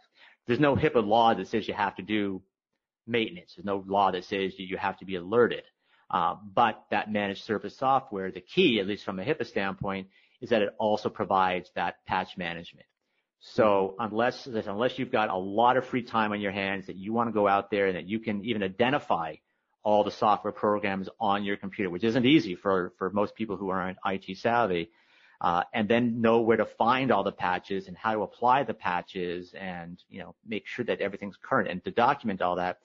There's 0.47 0.61
no 0.61 0.75
HIPAA 0.75 1.07
law 1.07 1.35
that 1.35 1.49
says 1.49 1.69
you 1.69 1.75
have 1.75 1.97
to 1.97 2.03
do 2.03 2.43
maintenance. 3.07 3.55
There's 3.57 3.65
no 3.65 3.85
law 3.87 4.11
that 4.11 4.25
says 4.25 4.59
you 4.59 4.77
have 4.77 4.99
to 4.99 5.05
be 5.05 5.17
alerted. 5.17 5.65
Uh, 6.11 6.37
but 6.55 6.85
that 6.91 7.11
managed 7.11 7.45
service 7.45 7.77
software, 7.77 8.33
the 8.33 8.41
key, 8.41 8.81
at 8.81 8.87
least 8.87 9.05
from 9.05 9.21
a 9.21 9.25
HIPAA 9.25 9.47
standpoint, 9.47 10.09
is 10.41 10.51
that 10.51 10.63
it 10.63 10.75
also 10.79 11.09
provides 11.09 11.71
that 11.77 12.05
patch 12.07 12.37
management. 12.37 12.87
So 13.41 13.95
unless 13.99 14.47
unless 14.47 14.99
you've 14.99 15.13
got 15.13 15.31
a 15.31 15.37
lot 15.37 15.79
of 15.79 15.87
free 15.87 16.03
time 16.03 16.33
on 16.33 16.41
your 16.41 16.53
hands 16.53 16.87
that 16.89 16.97
you 16.97 17.13
want 17.13 17.29
to 17.29 17.33
go 17.33 17.49
out 17.49 17.71
there 17.71 17.87
and 17.87 17.97
that 17.97 18.07
you 18.07 18.19
can 18.19 18.45
even 18.45 18.63
identify 18.63 19.37
all 19.83 20.05
the 20.05 20.11
software 20.11 20.53
programs 20.53 21.09
on 21.19 21.43
your 21.43 21.57
computer, 21.57 21.89
which 21.89 22.05
isn't 22.05 22.27
easy 22.27 22.55
for, 22.55 22.93
for 22.99 23.11
most 23.11 23.35
people 23.35 23.57
who 23.57 23.71
aren't 23.71 23.97
IT 24.05 24.37
savvy. 24.37 24.91
Uh, 25.41 25.63
and 25.73 25.89
then 25.89 26.21
know 26.21 26.41
where 26.41 26.59
to 26.59 26.67
find 26.67 27.11
all 27.11 27.25
the 27.25 27.33
patches 27.33 27.89
and 27.89 27.97
how 27.97 28.13
to 28.13 28.21
apply 28.21 28.63
the 28.63 28.75
patches 28.75 29.55
and, 29.59 30.03
you 30.11 30.21
know, 30.21 30.35
make 30.47 30.67
sure 30.67 30.85
that 30.85 31.01
everything's 31.01 31.37
current 31.41 31.69
and 31.69 31.83
to 31.83 31.91
document 31.91 32.43
all 32.43 32.57
that, 32.57 32.79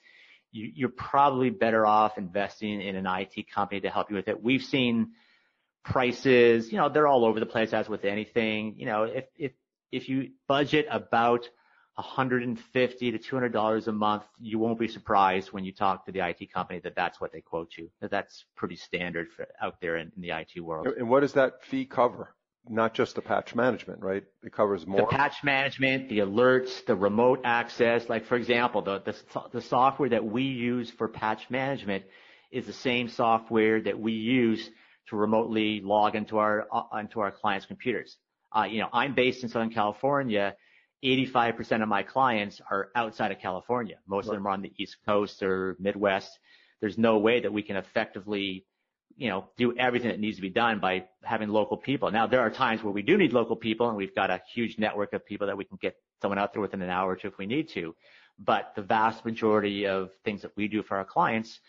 you, 0.52 0.72
you're 0.74 0.88
probably 0.88 1.50
better 1.50 1.84
off 1.84 2.16
investing 2.16 2.80
in 2.80 2.96
an 2.96 3.06
IT 3.06 3.50
company 3.50 3.80
to 3.82 3.90
help 3.90 4.08
you 4.10 4.16
with 4.16 4.28
it. 4.28 4.42
We've 4.42 4.62
seen 4.62 5.12
prices, 5.84 6.72
you 6.72 6.78
know, 6.78 6.88
they're 6.88 7.06
all 7.06 7.26
over 7.26 7.40
the 7.40 7.46
place 7.46 7.74
as 7.74 7.90
with 7.90 8.06
anything. 8.06 8.74
You 8.78 8.86
know, 8.86 9.02
if, 9.04 9.24
if, 9.36 9.52
if 9.92 10.08
you 10.08 10.30
budget 10.48 10.86
about 10.90 11.48
150 11.96 13.10
to 13.10 13.18
200 13.18 13.52
dollars 13.52 13.88
a 13.88 13.92
month, 13.92 14.24
you 14.38 14.58
won't 14.58 14.78
be 14.78 14.88
surprised 14.88 15.52
when 15.52 15.64
you 15.64 15.72
talk 15.72 16.06
to 16.06 16.12
the 16.12 16.26
IT 16.26 16.52
company 16.52 16.78
that 16.80 16.94
that's 16.94 17.20
what 17.20 17.32
they 17.32 17.40
quote 17.40 17.72
you. 17.76 17.90
That 18.00 18.10
that's 18.10 18.44
pretty 18.54 18.76
standard 18.76 19.30
for 19.30 19.46
out 19.60 19.80
there 19.80 19.96
in, 19.96 20.12
in 20.16 20.22
the 20.22 20.30
IT 20.30 20.60
world. 20.60 20.86
And 20.86 21.08
what 21.08 21.20
does 21.20 21.34
that 21.34 21.64
fee 21.64 21.86
cover? 21.86 22.34
Not 22.68 22.94
just 22.94 23.14
the 23.14 23.22
patch 23.22 23.54
management, 23.54 24.00
right? 24.02 24.24
It 24.42 24.52
covers 24.52 24.86
more. 24.86 25.00
The 25.00 25.06
patch 25.06 25.44
management, 25.44 26.08
the 26.08 26.18
alerts, 26.18 26.84
the 26.86 26.96
remote 26.96 27.40
access. 27.44 28.08
Like 28.08 28.26
for 28.26 28.36
example, 28.36 28.82
the, 28.82 29.00
the 29.00 29.14
the 29.52 29.60
software 29.60 30.08
that 30.08 30.24
we 30.24 30.42
use 30.42 30.90
for 30.90 31.08
patch 31.08 31.48
management 31.48 32.04
is 32.50 32.66
the 32.66 32.72
same 32.72 33.08
software 33.08 33.80
that 33.82 33.98
we 33.98 34.12
use 34.12 34.68
to 35.08 35.16
remotely 35.16 35.80
log 35.80 36.16
into 36.16 36.38
our 36.38 36.66
uh, 36.72 36.98
into 36.98 37.20
our 37.20 37.30
clients' 37.30 37.66
computers. 37.66 38.16
Uh, 38.56 38.64
you 38.64 38.80
know, 38.80 38.88
I'm 38.92 39.14
based 39.14 39.42
in 39.42 39.48
Southern 39.48 39.70
California 39.70 40.56
85% 41.04 41.82
of 41.82 41.88
my 41.88 42.02
clients 42.02 42.60
are 42.70 42.88
outside 42.94 43.30
of 43.30 43.38
California. 43.38 43.96
Most 44.06 44.26
right. 44.26 44.32
of 44.32 44.38
them 44.38 44.46
are 44.46 44.50
on 44.50 44.62
the 44.62 44.72
East 44.78 44.96
Coast 45.06 45.42
or 45.42 45.76
Midwest. 45.78 46.30
There's 46.80 46.98
no 46.98 47.18
way 47.18 47.40
that 47.40 47.52
we 47.52 47.62
can 47.62 47.76
effectively 47.76 48.64
you 49.16 49.28
know, 49.28 49.48
do 49.56 49.76
everything 49.78 50.10
that 50.10 50.20
needs 50.20 50.36
to 50.36 50.42
be 50.42 50.50
done 50.50 50.78
by 50.78 51.04
having 51.22 51.48
local 51.48 51.76
people. 51.76 52.10
Now, 52.10 52.26
there 52.26 52.40
are 52.40 52.50
times 52.50 52.82
where 52.82 52.92
we 52.92 53.02
do 53.02 53.16
need 53.16 53.32
local 53.32 53.56
people, 53.56 53.88
and 53.88 53.96
we've 53.96 54.14
got 54.14 54.30
a 54.30 54.42
huge 54.52 54.78
network 54.78 55.12
of 55.14 55.24
people 55.24 55.46
that 55.46 55.56
we 55.56 55.64
can 55.64 55.78
get 55.80 55.96
someone 56.20 56.38
out 56.38 56.52
there 56.52 56.62
within 56.62 56.82
an 56.82 56.90
hour 56.90 57.12
or 57.12 57.16
two 57.16 57.28
if 57.28 57.38
we 57.38 57.46
need 57.46 57.68
to. 57.70 57.94
But 58.38 58.72
the 58.76 58.82
vast 58.82 59.24
majority 59.24 59.86
of 59.86 60.10
things 60.24 60.42
that 60.42 60.54
we 60.56 60.68
do 60.68 60.82
for 60.82 60.98
our 60.98 61.04
clients 61.04 61.60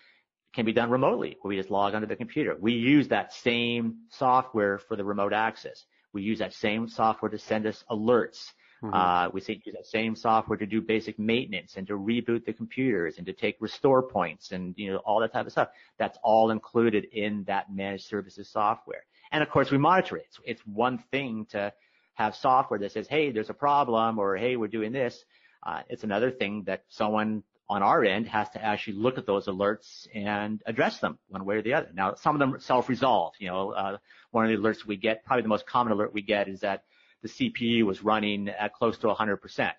can 0.53 0.65
be 0.65 0.73
done 0.73 0.89
remotely, 0.89 1.37
where 1.41 1.49
we 1.49 1.57
just 1.57 1.71
log 1.71 1.93
onto 1.93 2.07
the 2.07 2.15
computer. 2.15 2.55
We 2.59 2.73
use 2.73 3.07
that 3.09 3.31
same 3.31 3.99
software 4.09 4.79
for 4.79 4.95
the 4.97 5.05
remote 5.05 5.33
access. 5.33 5.85
We 6.13 6.23
use 6.23 6.39
that 6.39 6.53
same 6.53 6.87
software 6.89 7.29
to 7.29 7.37
send 7.37 7.65
us 7.65 7.83
alerts. 7.89 8.51
Mm-hmm. 8.83 8.93
Uh, 8.93 9.29
we 9.29 9.41
use 9.41 9.73
that 9.73 9.85
same 9.85 10.15
software 10.15 10.57
to 10.57 10.65
do 10.65 10.81
basic 10.81 11.17
maintenance 11.17 11.77
and 11.77 11.87
to 11.87 11.93
reboot 11.93 12.45
the 12.45 12.53
computers 12.53 13.17
and 13.17 13.25
to 13.25 13.33
take 13.33 13.57
restore 13.59 14.03
points 14.03 14.51
and 14.51 14.75
you 14.77 14.91
know 14.91 14.97
all 14.99 15.19
that 15.19 15.33
type 15.33 15.45
of 15.47 15.51
stuff. 15.51 15.69
That's 15.97 16.17
all 16.23 16.51
included 16.51 17.05
in 17.05 17.43
that 17.45 17.73
managed 17.73 18.05
services 18.05 18.49
software. 18.49 19.05
And 19.31 19.41
of 19.41 19.49
course, 19.49 19.71
we 19.71 19.77
monitor 19.77 20.17
it. 20.17 20.27
It's, 20.45 20.61
one 20.65 21.03
thing 21.11 21.47
to 21.49 21.73
have 22.13 22.35
software 22.35 22.79
that 22.79 22.91
says, 22.91 23.07
"Hey, 23.07 23.31
there's 23.31 23.49
a 23.49 23.53
problem," 23.53 24.19
or 24.19 24.37
"Hey, 24.37 24.57
we're 24.57 24.67
doing 24.67 24.91
this." 24.91 25.25
Uh, 25.63 25.81
it's 25.89 26.03
another 26.03 26.29
thing 26.29 26.63
that 26.67 26.83
someone 26.87 27.43
on 27.69 27.83
our 27.83 28.03
end 28.05 28.27
has 28.27 28.49
to 28.51 28.63
actually 28.63 28.93
look 28.93 29.17
at 29.17 29.25
those 29.25 29.47
alerts 29.47 30.07
and 30.13 30.61
address 30.65 30.99
them 30.99 31.17
one 31.27 31.43
way 31.43 31.55
or 31.57 31.61
the 31.61 31.73
other. 31.73 31.89
Now, 31.93 32.13
some 32.13 32.35
of 32.35 32.39
them 32.39 32.59
self-resolve. 32.59 33.33
You 33.39 33.49
know, 33.49 33.71
uh, 33.71 33.97
one 34.31 34.45
of 34.45 34.51
the 34.51 34.57
alerts 34.57 34.85
we 34.85 34.95
get, 34.95 35.25
probably 35.25 35.41
the 35.41 35.49
most 35.49 35.65
common 35.65 35.91
alert 35.91 36.13
we 36.13 36.21
get, 36.21 36.47
is 36.47 36.61
that 36.61 36.83
the 37.21 37.27
CPU 37.27 37.83
was 37.83 38.03
running 38.03 38.49
at 38.49 38.73
close 38.73 38.97
to 38.99 39.07
100%. 39.07 39.71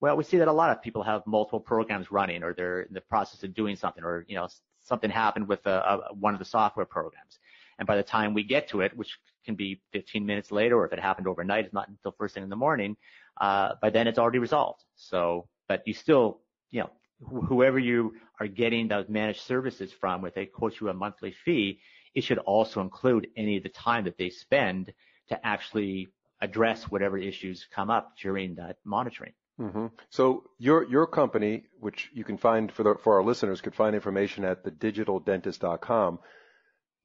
Well, 0.00 0.16
we 0.16 0.24
see 0.24 0.38
that 0.38 0.48
a 0.48 0.52
lot 0.52 0.70
of 0.70 0.82
people 0.82 1.02
have 1.04 1.26
multiple 1.26 1.60
programs 1.60 2.10
running, 2.10 2.42
or 2.42 2.52
they're 2.52 2.82
in 2.82 2.94
the 2.94 3.00
process 3.00 3.42
of 3.44 3.54
doing 3.54 3.76
something, 3.76 4.02
or 4.02 4.24
you 4.28 4.34
know, 4.34 4.48
something 4.80 5.10
happened 5.10 5.46
with 5.46 5.64
a, 5.66 5.70
a, 6.10 6.14
one 6.14 6.34
of 6.34 6.40
the 6.40 6.44
software 6.44 6.86
programs. 6.86 7.38
And 7.78 7.86
by 7.86 7.96
the 7.96 8.02
time 8.02 8.34
we 8.34 8.42
get 8.42 8.68
to 8.68 8.80
it, 8.80 8.96
which 8.96 9.18
can 9.44 9.54
be 9.54 9.80
15 9.92 10.24
minutes 10.26 10.50
later, 10.50 10.76
or 10.76 10.86
if 10.86 10.92
it 10.92 10.98
happened 10.98 11.26
overnight, 11.28 11.64
it's 11.64 11.74
not 11.74 11.88
until 11.88 12.12
first 12.12 12.34
thing 12.34 12.42
in 12.42 12.48
the 12.48 12.56
morning. 12.56 12.96
Uh, 13.40 13.74
by 13.80 13.90
then, 13.90 14.06
it's 14.06 14.18
already 14.18 14.38
resolved. 14.38 14.84
So, 14.96 15.48
but 15.68 15.82
you 15.86 15.94
still, 15.94 16.40
you 16.70 16.80
know, 16.80 16.90
wh- 17.24 17.46
whoever 17.46 17.78
you 17.78 18.14
are 18.40 18.46
getting 18.46 18.88
those 18.88 19.08
managed 19.08 19.40
services 19.40 19.92
from, 19.92 20.24
if 20.24 20.34
they 20.34 20.46
quote 20.46 20.80
you 20.80 20.88
a 20.88 20.94
monthly 20.94 21.34
fee, 21.44 21.80
it 22.14 22.22
should 22.22 22.38
also 22.38 22.80
include 22.80 23.28
any 23.36 23.56
of 23.56 23.62
the 23.62 23.68
time 23.68 24.04
that 24.04 24.18
they 24.18 24.30
spend 24.30 24.92
to 25.28 25.46
actually 25.46 26.08
address 26.42 26.90
whatever 26.90 27.16
issues 27.16 27.66
come 27.74 27.88
up 27.88 28.12
during 28.20 28.56
that 28.56 28.76
monitoring. 28.84 29.32
Mm-hmm. 29.60 29.86
So 30.10 30.44
your 30.58 30.84
your 30.84 31.06
company, 31.06 31.64
which 31.78 32.10
you 32.12 32.24
can 32.24 32.36
find 32.36 32.70
for 32.72 32.82
the, 32.82 32.94
for 33.02 33.16
our 33.16 33.22
listeners, 33.22 33.60
could 33.60 33.74
find 33.74 33.94
information 33.94 34.44
at 34.44 34.64
thedigitaldentist.com. 34.64 36.18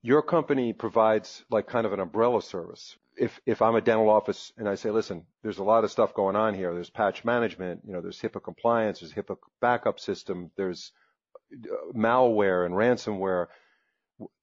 Your 0.02 0.22
company 0.22 0.74
provides 0.74 1.44
like 1.50 1.68
kind 1.68 1.86
of 1.86 1.94
an 1.94 2.00
umbrella 2.00 2.42
service. 2.42 2.98
If 3.16 3.40
if 3.46 3.62
I'm 3.62 3.76
a 3.76 3.82
dental 3.82 4.10
office 4.10 4.52
and 4.58 4.68
I 4.68 4.76
say, 4.76 4.90
listen, 4.90 5.26
there's 5.44 5.60
a 5.60 5.64
lot 5.64 5.84
of 5.84 5.92
stuff 5.92 6.14
going 6.14 6.36
on 6.36 6.56
here. 6.56 6.74
There's 6.74 6.90
patch 6.90 7.24
management, 7.24 7.82
you 7.86 7.94
know, 7.94 8.02
there's 8.02 8.20
HIPAA 8.20 8.44
compliance, 8.44 9.00
there's 9.00 9.14
HIPAA 9.14 9.38
backup 9.62 10.00
system, 10.00 10.50
there's 10.56 10.92
uh, 11.54 11.94
malware 11.96 12.66
and 12.66 12.74
ransomware 12.74 13.48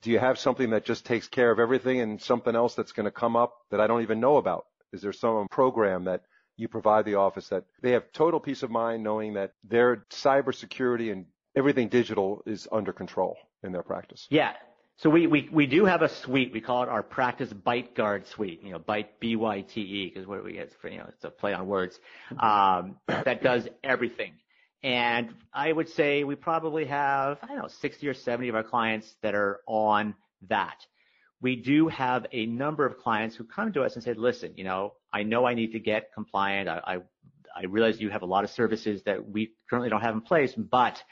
do 0.02 0.10
you 0.10 0.18
have 0.18 0.38
something 0.38 0.70
that 0.70 0.84
just 0.84 1.04
takes 1.04 1.28
care 1.28 1.50
of 1.50 1.58
everything 1.58 2.00
and 2.00 2.20
something 2.20 2.54
else 2.54 2.74
that's 2.74 2.92
going 2.92 3.04
to 3.04 3.10
come 3.10 3.36
up 3.36 3.54
that 3.70 3.80
I 3.80 3.86
don't 3.86 4.02
even 4.02 4.20
know 4.20 4.36
about? 4.36 4.66
Is 4.94 5.02
there 5.02 5.12
some 5.12 5.48
program 5.50 6.04
that 6.04 6.22
you 6.56 6.68
provide 6.68 7.04
the 7.04 7.16
office 7.16 7.48
that 7.48 7.64
they 7.82 7.90
have 7.90 8.04
total 8.12 8.38
peace 8.38 8.62
of 8.62 8.70
mind 8.70 9.02
knowing 9.02 9.34
that 9.34 9.52
their 9.64 10.06
cybersecurity 10.10 11.10
and 11.10 11.26
everything 11.56 11.88
digital 11.88 12.42
is 12.46 12.68
under 12.70 12.92
control 12.92 13.36
in 13.64 13.72
their 13.72 13.82
practice? 13.82 14.26
Yeah. 14.30 14.52
So 14.96 15.10
we, 15.10 15.26
we, 15.26 15.48
we 15.50 15.66
do 15.66 15.84
have 15.84 16.02
a 16.02 16.08
suite. 16.08 16.52
We 16.52 16.60
call 16.60 16.84
it 16.84 16.88
our 16.88 17.02
practice 17.02 17.52
Byte 17.52 17.96
Guard 17.96 18.28
suite. 18.28 18.60
You 18.62 18.70
know, 18.70 18.78
Byte 18.78 19.08
B 19.18 19.34
Y 19.34 19.62
T 19.62 19.80
E 19.80 20.08
because 20.08 20.28
what 20.28 20.44
we 20.44 20.52
get 20.52 20.72
for 20.80 20.88
you 20.88 20.98
know 20.98 21.06
it's 21.08 21.24
a 21.24 21.30
play 21.30 21.52
on 21.52 21.66
words. 21.66 21.98
Um, 22.38 22.96
that 23.08 23.42
does 23.42 23.68
everything. 23.82 24.34
And 24.84 25.30
I 25.52 25.72
would 25.72 25.88
say 25.88 26.22
we 26.22 26.36
probably 26.36 26.84
have 26.84 27.38
I 27.42 27.48
don't 27.48 27.58
know 27.58 27.68
60 27.68 28.06
or 28.06 28.14
70 28.14 28.48
of 28.50 28.54
our 28.54 28.62
clients 28.62 29.12
that 29.22 29.34
are 29.34 29.60
on 29.66 30.14
that 30.48 30.86
we 31.44 31.56
do 31.56 31.88
have 31.88 32.24
a 32.32 32.46
number 32.46 32.86
of 32.86 32.96
clients 32.96 33.36
who 33.36 33.44
come 33.44 33.70
to 33.74 33.82
us 33.82 33.96
and 33.96 34.02
say, 34.02 34.14
listen, 34.14 34.54
you 34.56 34.64
know, 34.64 34.94
I 35.12 35.24
know 35.24 35.44
I 35.44 35.52
need 35.52 35.72
to 35.72 35.78
get 35.78 36.10
compliant. 36.14 36.70
I, 36.70 36.80
I, 36.86 36.94
I 37.54 37.66
realize 37.66 38.00
you 38.00 38.08
have 38.08 38.22
a 38.22 38.26
lot 38.26 38.44
of 38.44 38.50
services 38.50 39.02
that 39.04 39.28
we 39.28 39.52
currently 39.68 39.90
don't 39.90 40.00
have 40.00 40.14
in 40.14 40.22
place, 40.22 40.54
but 40.54 41.02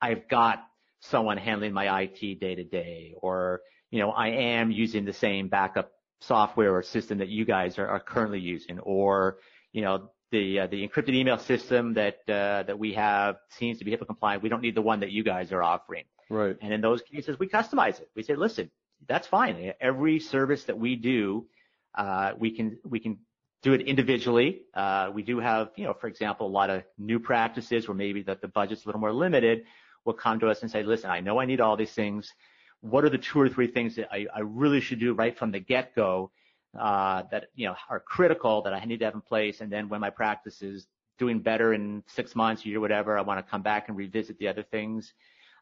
I've 0.00 0.28
got 0.28 0.62
someone 1.00 1.38
handling 1.38 1.72
my 1.72 2.02
IT 2.02 2.38
day 2.38 2.54
to 2.54 2.62
day, 2.62 3.14
or, 3.20 3.62
you 3.90 3.98
know, 3.98 4.12
I 4.12 4.28
am 4.28 4.70
using 4.70 5.04
the 5.04 5.12
same 5.12 5.48
backup 5.48 5.90
software 6.20 6.72
or 6.72 6.84
system 6.84 7.18
that 7.18 7.28
you 7.28 7.44
guys 7.44 7.76
are, 7.76 7.88
are 7.88 7.98
currently 8.00 8.38
using, 8.38 8.78
or, 8.78 9.38
you 9.72 9.82
know, 9.82 10.08
the 10.30 10.60
uh, 10.60 10.66
the 10.68 10.86
encrypted 10.86 11.14
email 11.14 11.38
system 11.38 11.94
that 11.94 12.18
uh, 12.28 12.62
that 12.62 12.78
we 12.78 12.94
have 12.94 13.38
seems 13.58 13.80
to 13.80 13.84
be 13.84 13.90
HIPAA 13.90 14.06
compliant. 14.06 14.44
We 14.44 14.48
don't 14.48 14.62
need 14.62 14.76
the 14.76 14.82
one 14.82 15.00
that 15.00 15.10
you 15.10 15.24
guys 15.24 15.50
are 15.50 15.64
offering. 15.64 16.04
Right. 16.28 16.56
And 16.62 16.72
in 16.72 16.80
those 16.80 17.02
cases, 17.02 17.40
we 17.40 17.48
customize 17.48 18.00
it. 18.00 18.08
We 18.14 18.22
say, 18.22 18.36
listen, 18.36 18.70
that's 19.08 19.26
fine. 19.26 19.72
Every 19.80 20.20
service 20.20 20.64
that 20.64 20.78
we 20.78 20.96
do, 20.96 21.46
uh, 21.94 22.32
we 22.38 22.50
can 22.50 22.78
we 22.84 23.00
can 23.00 23.18
do 23.62 23.72
it 23.72 23.82
individually. 23.82 24.62
Uh, 24.74 25.10
we 25.12 25.22
do 25.22 25.38
have, 25.38 25.70
you 25.76 25.84
know, 25.84 25.92
for 25.92 26.06
example, 26.06 26.46
a 26.46 26.48
lot 26.48 26.70
of 26.70 26.82
new 26.98 27.18
practices 27.18 27.86
where 27.88 27.94
maybe 27.94 28.22
that 28.22 28.40
the 28.40 28.48
budget's 28.48 28.84
a 28.84 28.88
little 28.88 29.00
more 29.00 29.12
limited 29.12 29.64
will 30.04 30.14
come 30.14 30.40
to 30.40 30.48
us 30.48 30.62
and 30.62 30.70
say, 30.70 30.82
listen, 30.82 31.10
I 31.10 31.20
know 31.20 31.38
I 31.38 31.44
need 31.44 31.60
all 31.60 31.76
these 31.76 31.92
things. 31.92 32.32
What 32.80 33.04
are 33.04 33.10
the 33.10 33.18
two 33.18 33.38
or 33.38 33.48
three 33.50 33.66
things 33.66 33.96
that 33.96 34.08
I, 34.10 34.26
I 34.34 34.40
really 34.40 34.80
should 34.80 34.98
do 34.98 35.12
right 35.12 35.36
from 35.36 35.50
the 35.50 35.60
get-go 35.60 36.30
uh, 36.78 37.24
that 37.30 37.46
you 37.54 37.66
know 37.66 37.74
are 37.90 38.00
critical 38.00 38.62
that 38.62 38.72
I 38.72 38.84
need 38.84 39.00
to 39.00 39.04
have 39.04 39.14
in 39.14 39.20
place? 39.20 39.60
And 39.60 39.70
then 39.70 39.88
when 39.88 40.00
my 40.00 40.10
practice 40.10 40.62
is 40.62 40.86
doing 41.18 41.40
better 41.40 41.74
in 41.74 42.02
six 42.06 42.34
months, 42.34 42.64
year, 42.64 42.80
whatever, 42.80 43.18
I 43.18 43.22
want 43.22 43.44
to 43.44 43.50
come 43.50 43.60
back 43.60 43.88
and 43.88 43.96
revisit 43.96 44.38
the 44.38 44.48
other 44.48 44.62
things. 44.62 45.12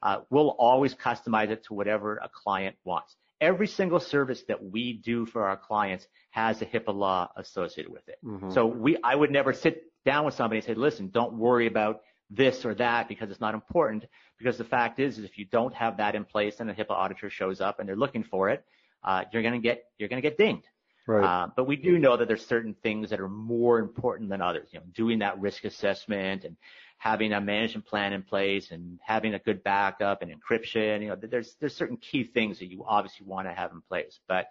Uh, 0.00 0.20
we'll 0.30 0.50
always 0.50 0.94
customize 0.94 1.50
it 1.50 1.64
to 1.64 1.74
whatever 1.74 2.18
a 2.18 2.28
client 2.28 2.76
wants 2.84 3.16
every 3.40 3.66
single 3.66 4.00
service 4.00 4.42
that 4.48 4.62
we 4.62 4.92
do 4.92 5.26
for 5.26 5.44
our 5.44 5.56
clients 5.56 6.06
has 6.30 6.60
a 6.62 6.66
HIPAA 6.66 6.94
law 6.94 7.30
associated 7.36 7.92
with 7.92 8.08
it. 8.08 8.18
Mm-hmm. 8.24 8.50
So 8.50 8.66
we, 8.66 8.96
I 9.02 9.14
would 9.14 9.30
never 9.30 9.52
sit 9.52 9.84
down 10.04 10.24
with 10.24 10.34
somebody 10.34 10.58
and 10.58 10.66
say, 10.66 10.74
listen, 10.74 11.10
don't 11.10 11.34
worry 11.34 11.66
about 11.66 12.00
this 12.30 12.64
or 12.64 12.74
that 12.74 13.08
because 13.08 13.30
it's 13.30 13.40
not 13.40 13.54
important. 13.54 14.04
Because 14.38 14.58
the 14.58 14.64
fact 14.64 15.00
is, 15.00 15.18
is 15.18 15.24
if 15.24 15.38
you 15.38 15.44
don't 15.46 15.74
have 15.74 15.96
that 15.96 16.14
in 16.14 16.24
place 16.24 16.60
and 16.60 16.70
a 16.70 16.74
HIPAA 16.74 16.90
auditor 16.90 17.30
shows 17.30 17.60
up 17.60 17.80
and 17.80 17.88
they're 17.88 17.96
looking 17.96 18.22
for 18.22 18.50
it, 18.50 18.64
uh, 19.04 19.24
you're 19.32 19.42
going 19.42 19.54
to 19.54 19.60
get, 19.60 19.84
you're 19.98 20.08
going 20.08 20.22
to 20.22 20.28
get 20.28 20.38
dinged. 20.38 20.66
Right. 21.06 21.24
Uh, 21.24 21.48
but 21.56 21.66
we 21.66 21.76
do 21.76 21.98
know 21.98 22.18
that 22.18 22.28
there's 22.28 22.44
certain 22.44 22.74
things 22.82 23.08
that 23.10 23.18
are 23.18 23.30
more 23.30 23.78
important 23.78 24.28
than 24.28 24.42
others. 24.42 24.68
You 24.72 24.80
know, 24.80 24.86
doing 24.94 25.20
that 25.20 25.40
risk 25.40 25.64
assessment 25.64 26.44
and 26.44 26.56
having 26.98 27.32
a 27.32 27.40
management 27.40 27.86
plan 27.86 28.12
in 28.12 28.22
place 28.22 28.70
and 28.72 28.98
having 29.02 29.34
a 29.34 29.38
good 29.38 29.62
backup 29.62 30.20
and 30.20 30.32
encryption. 30.32 31.00
You 31.00 31.08
know, 31.08 31.16
there's 31.16 31.54
there's 31.60 31.74
certain 31.74 31.96
key 31.96 32.24
things 32.24 32.58
that 32.58 32.70
you 32.70 32.84
obviously 32.86 33.24
want 33.24 33.48
to 33.48 33.54
have 33.54 33.72
in 33.72 33.80
place. 33.80 34.18
But 34.28 34.48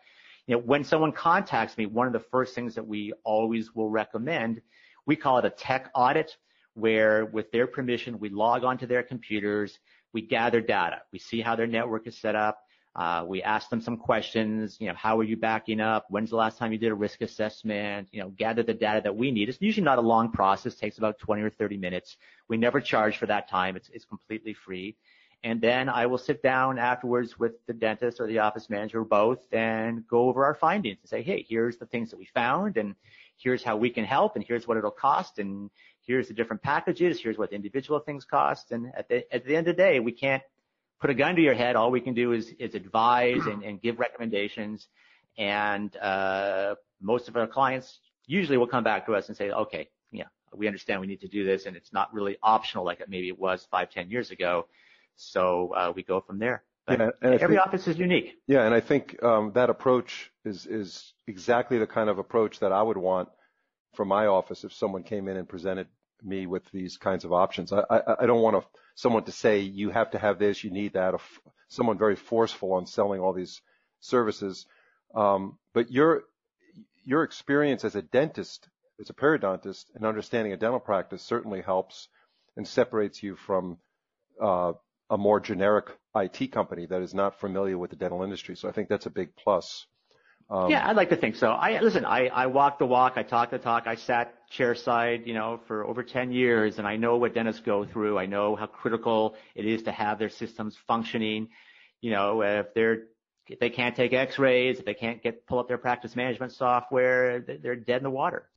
you 0.48 0.56
know, 0.56 0.62
when 0.62 0.86
someone 0.86 1.12
contacts 1.12 1.78
me, 1.78 1.86
one 1.86 2.08
of 2.08 2.14
the 2.14 2.24
first 2.32 2.56
things 2.56 2.76
that 2.76 2.88
we 2.88 3.14
always 3.24 3.76
will 3.76 3.90
recommend, 3.90 4.62
we 5.06 5.18
call 5.18 5.40
it 5.40 5.46
a 5.46 5.50
tech 5.50 5.92
audit, 5.94 6.38
where 6.74 7.26
with 7.26 7.52
their 7.52 7.68
permission, 7.68 8.18
we 8.20 8.30
log 8.30 8.64
onto 8.64 8.88
their 8.88 9.04
computers, 9.04 9.78
we 10.14 10.22
gather 10.22 10.62
data, 10.62 11.02
we 11.12 11.20
see 11.20 11.42
how 11.42 11.56
their 11.56 11.68
network 11.68 12.08
is 12.08 12.18
set 12.18 12.36
up, 12.36 12.60
uh, 12.98 13.24
we 13.28 13.44
ask 13.44 13.70
them 13.70 13.80
some 13.80 13.96
questions, 13.96 14.78
you 14.80 14.88
know, 14.88 14.96
how 14.96 15.20
are 15.20 15.24
you 15.24 15.38
backing 15.38 15.80
up? 15.80 16.08
When's 16.10 16.32
the 16.32 16.36
last 16.36 16.58
time 16.58 16.72
you 16.72 16.80
did 16.80 16.92
a 16.92 16.96
risk 16.96 17.22
assessment? 17.22 18.08
You 18.12 18.22
know, 18.22 18.30
gather 18.30 18.64
the 18.64 18.74
data 18.74 19.02
that 19.04 19.16
we 19.16 19.30
need. 19.30 19.50
It's 19.50 19.62
usually 19.62 19.84
not 19.84 20.00
a 20.00 20.02
long 20.02 20.32
process, 20.32 20.74
takes 20.74 20.98
about 20.98 21.20
20 21.20 21.44
or 21.44 21.52
30 21.52 21.78
minutes. 21.78 22.18
We 22.48 22.58
never 22.58 22.82
charge 22.82 23.18
for 23.18 23.28
that 23.28 23.48
time. 23.48 23.76
It's, 23.76 23.90
it's 23.94 24.06
completely 24.06 24.54
free. 24.54 24.96
And 25.44 25.62
then 25.62 25.90
I 25.90 26.08
will 26.08 26.18
sit 26.18 26.42
down 26.42 26.80
afterwards 26.80 27.38
with 27.38 27.64
the 27.68 27.74
dentist 27.74 28.20
or 28.20 28.26
the 28.26 28.40
office 28.40 28.68
manager 28.68 29.02
or 29.02 29.06
both 29.06 29.46
and 29.52 30.06
go 30.08 30.28
over 30.28 30.44
our 30.44 30.56
findings 30.56 30.98
and 31.02 31.10
say, 31.10 31.22
hey, 31.22 31.46
here's 31.48 31.78
the 31.78 31.86
things 31.86 32.10
that 32.10 32.18
we 32.18 32.26
found 32.26 32.78
and 32.78 32.96
here's 33.38 33.62
how 33.62 33.78
we 33.78 33.92
can 33.92 34.06
help 34.06 34.36
and 34.36 34.44
here's 34.44 34.68
what 34.68 34.76
it'll 34.76 34.90
cost 34.90 35.38
and 35.38 35.70
here's 36.02 36.30
the 36.30 36.34
different 36.34 36.64
packages, 36.64 37.22
here's 37.22 37.38
what 37.38 37.52
the 37.52 37.56
individual 37.56 38.00
things 38.00 38.26
cost. 38.26 38.72
And 38.72 38.92
at 38.98 39.08
the, 39.08 39.32
at 39.32 39.46
the 39.46 39.56
end 39.56 39.68
of 39.68 39.76
the 39.76 39.84
day, 39.84 40.00
we 40.00 40.12
can't 40.12 40.42
put 41.00 41.10
a 41.10 41.14
gun 41.14 41.36
to 41.36 41.42
your 41.42 41.54
head. 41.54 41.76
All 41.76 41.92
we 41.92 42.02
can 42.02 42.14
do 42.14 42.32
is, 42.32 42.50
is 42.60 42.76
advise 42.76 43.46
and, 43.46 43.64
and 43.64 43.82
give 43.82 44.00
recommendations. 44.00 44.88
And 45.38 45.96
uh, 45.98 46.76
most 47.02 47.28
of 47.28 47.36
our 47.36 47.48
clients 47.48 48.00
usually 48.26 48.58
will 48.58 48.68
come 48.68 48.84
back 48.84 49.06
to 49.06 49.16
us 49.16 49.28
and 49.28 49.38
say, 49.38 49.52
okay, 49.52 49.90
yeah, 50.12 50.26
we 50.56 50.68
understand 50.68 51.02
we 51.02 51.08
need 51.08 51.22
to 51.22 51.28
do 51.28 51.46
this, 51.46 51.66
and 51.66 51.76
it's 51.76 51.94
not 51.94 52.14
really 52.14 52.38
optional 52.42 52.86
like 52.86 53.00
it 53.00 53.10
maybe 53.10 53.28
it 53.28 53.40
was 53.40 53.68
five, 53.70 53.90
ten 53.90 54.10
years 54.10 54.32
ago. 54.32 54.68
So 55.16 55.74
uh, 55.76 55.94
we 55.96 56.04
go 56.04 56.22
from 56.22 56.40
there. 56.40 56.64
But 56.86 57.00
yeah, 57.00 57.10
every 57.22 57.58
think, 57.58 57.68
office 57.68 57.88
is 57.88 57.98
unique. 57.98 58.36
Yeah, 58.48 58.66
and 58.66 58.74
I 58.74 58.80
think 58.80 59.22
um, 59.22 59.52
that 59.56 59.70
approach 59.70 60.32
is 60.46 60.66
is 60.66 61.14
exactly 61.28 61.78
the 61.78 61.88
kind 61.88 62.10
of 62.10 62.18
approach 62.18 62.60
that 62.60 62.72
I 62.72 62.82
would 62.82 62.98
want 62.98 63.30
from 63.96 64.08
my 64.08 64.28
office 64.28 64.64
if 64.64 64.74
someone 64.74 65.04
came 65.04 65.28
in 65.28 65.38
and 65.38 65.48
presented 65.50 65.88
me 66.24 66.48
with 66.48 66.64
these 66.72 66.98
kinds 66.98 67.26
of 67.26 67.34
options. 67.34 67.72
I, 67.72 67.84
I, 67.90 68.24
I 68.24 68.26
don't 68.26 68.42
want 68.42 68.62
to, 68.62 68.68
someone 68.96 69.24
to 69.24 69.32
say 69.32 69.60
you 69.60 69.90
have 69.90 70.12
to 70.12 70.20
have 70.20 70.40
this, 70.40 70.64
you 70.64 70.72
need 70.72 70.94
that. 70.94 71.16
Someone 71.70 71.98
very 71.98 72.16
forceful 72.16 72.74
on 72.74 72.86
selling 72.86 73.22
all 73.22 73.34
these 73.34 73.62
services. 74.00 74.66
Um, 75.16 75.58
but 75.74 75.92
your 75.92 76.24
your 77.06 77.24
experience 77.24 77.86
as 77.86 77.96
a 77.96 78.02
dentist, 78.02 78.68
as 79.00 79.10
a 79.10 79.14
periodontist, 79.14 79.86
and 79.96 80.06
understanding 80.06 80.52
a 80.52 80.58
dental 80.58 80.80
practice 80.80 81.24
certainly 81.24 81.62
helps 81.62 82.10
and 82.58 82.68
separates 82.68 83.24
you 83.24 83.36
from 83.38 83.78
uh, 84.42 84.74
a 85.10 85.18
more 85.18 85.40
generic 85.40 85.86
IT 86.16 86.52
company 86.52 86.86
that 86.86 87.02
is 87.02 87.14
not 87.14 87.40
familiar 87.40 87.78
with 87.78 87.92
the 87.92 87.96
dental 87.96 88.24
industry. 88.24 88.58
So 88.58 88.68
I 88.68 88.74
think 88.74 88.90
that's 88.90 89.06
a 89.06 89.12
big 89.12 89.36
plus. 89.36 89.86
Um, 90.50 90.70
yeah, 90.72 90.88
I'd 90.88 90.96
like 90.96 91.10
to 91.10 91.18
think 91.18 91.36
so. 91.36 91.52
I 91.52 91.82
listen. 91.82 92.06
I 92.06 92.28
I 92.28 92.46
walk 92.46 92.80
the 92.80 92.86
walk. 92.86 93.14
I 93.18 93.24
talk 93.24 93.52
the 93.52 93.58
talk. 93.58 93.86
I 93.86 93.96
sat 93.96 94.34
chair 94.50 94.76
side, 94.76 95.24
you 95.26 95.34
know, 95.34 95.60
for 95.68 95.86
over 95.86 96.04
10 96.04 96.32
years, 96.32 96.78
and 96.78 96.88
I 96.88 96.96
know 96.96 97.18
what 97.18 97.34
dentists 97.34 97.62
go 97.62 97.86
through. 97.86 98.18
I 98.18 98.28
know 98.28 98.56
how 98.56 98.66
critical 98.66 99.36
it 99.56 99.66
is 99.66 99.84
to 99.84 99.92
have 99.92 100.20
their 100.20 100.30
systems 100.30 100.78
functioning. 100.88 101.50
You 102.00 102.12
know, 102.12 102.42
if 102.44 102.74
they're 102.74 103.04
if 103.48 103.60
they 103.60 103.70
can't 103.70 103.96
take 103.96 104.14
X-rays, 104.14 104.80
if 104.80 104.86
they 104.86 104.94
can't 104.94 105.22
get 105.22 105.46
pull 105.48 105.60
up 105.60 105.68
their 105.68 105.78
practice 105.78 106.16
management 106.16 106.54
software, 106.54 107.40
they're 107.40 107.76
dead 107.76 107.98
in 107.98 108.04
the 108.04 108.10
water. 108.10 108.48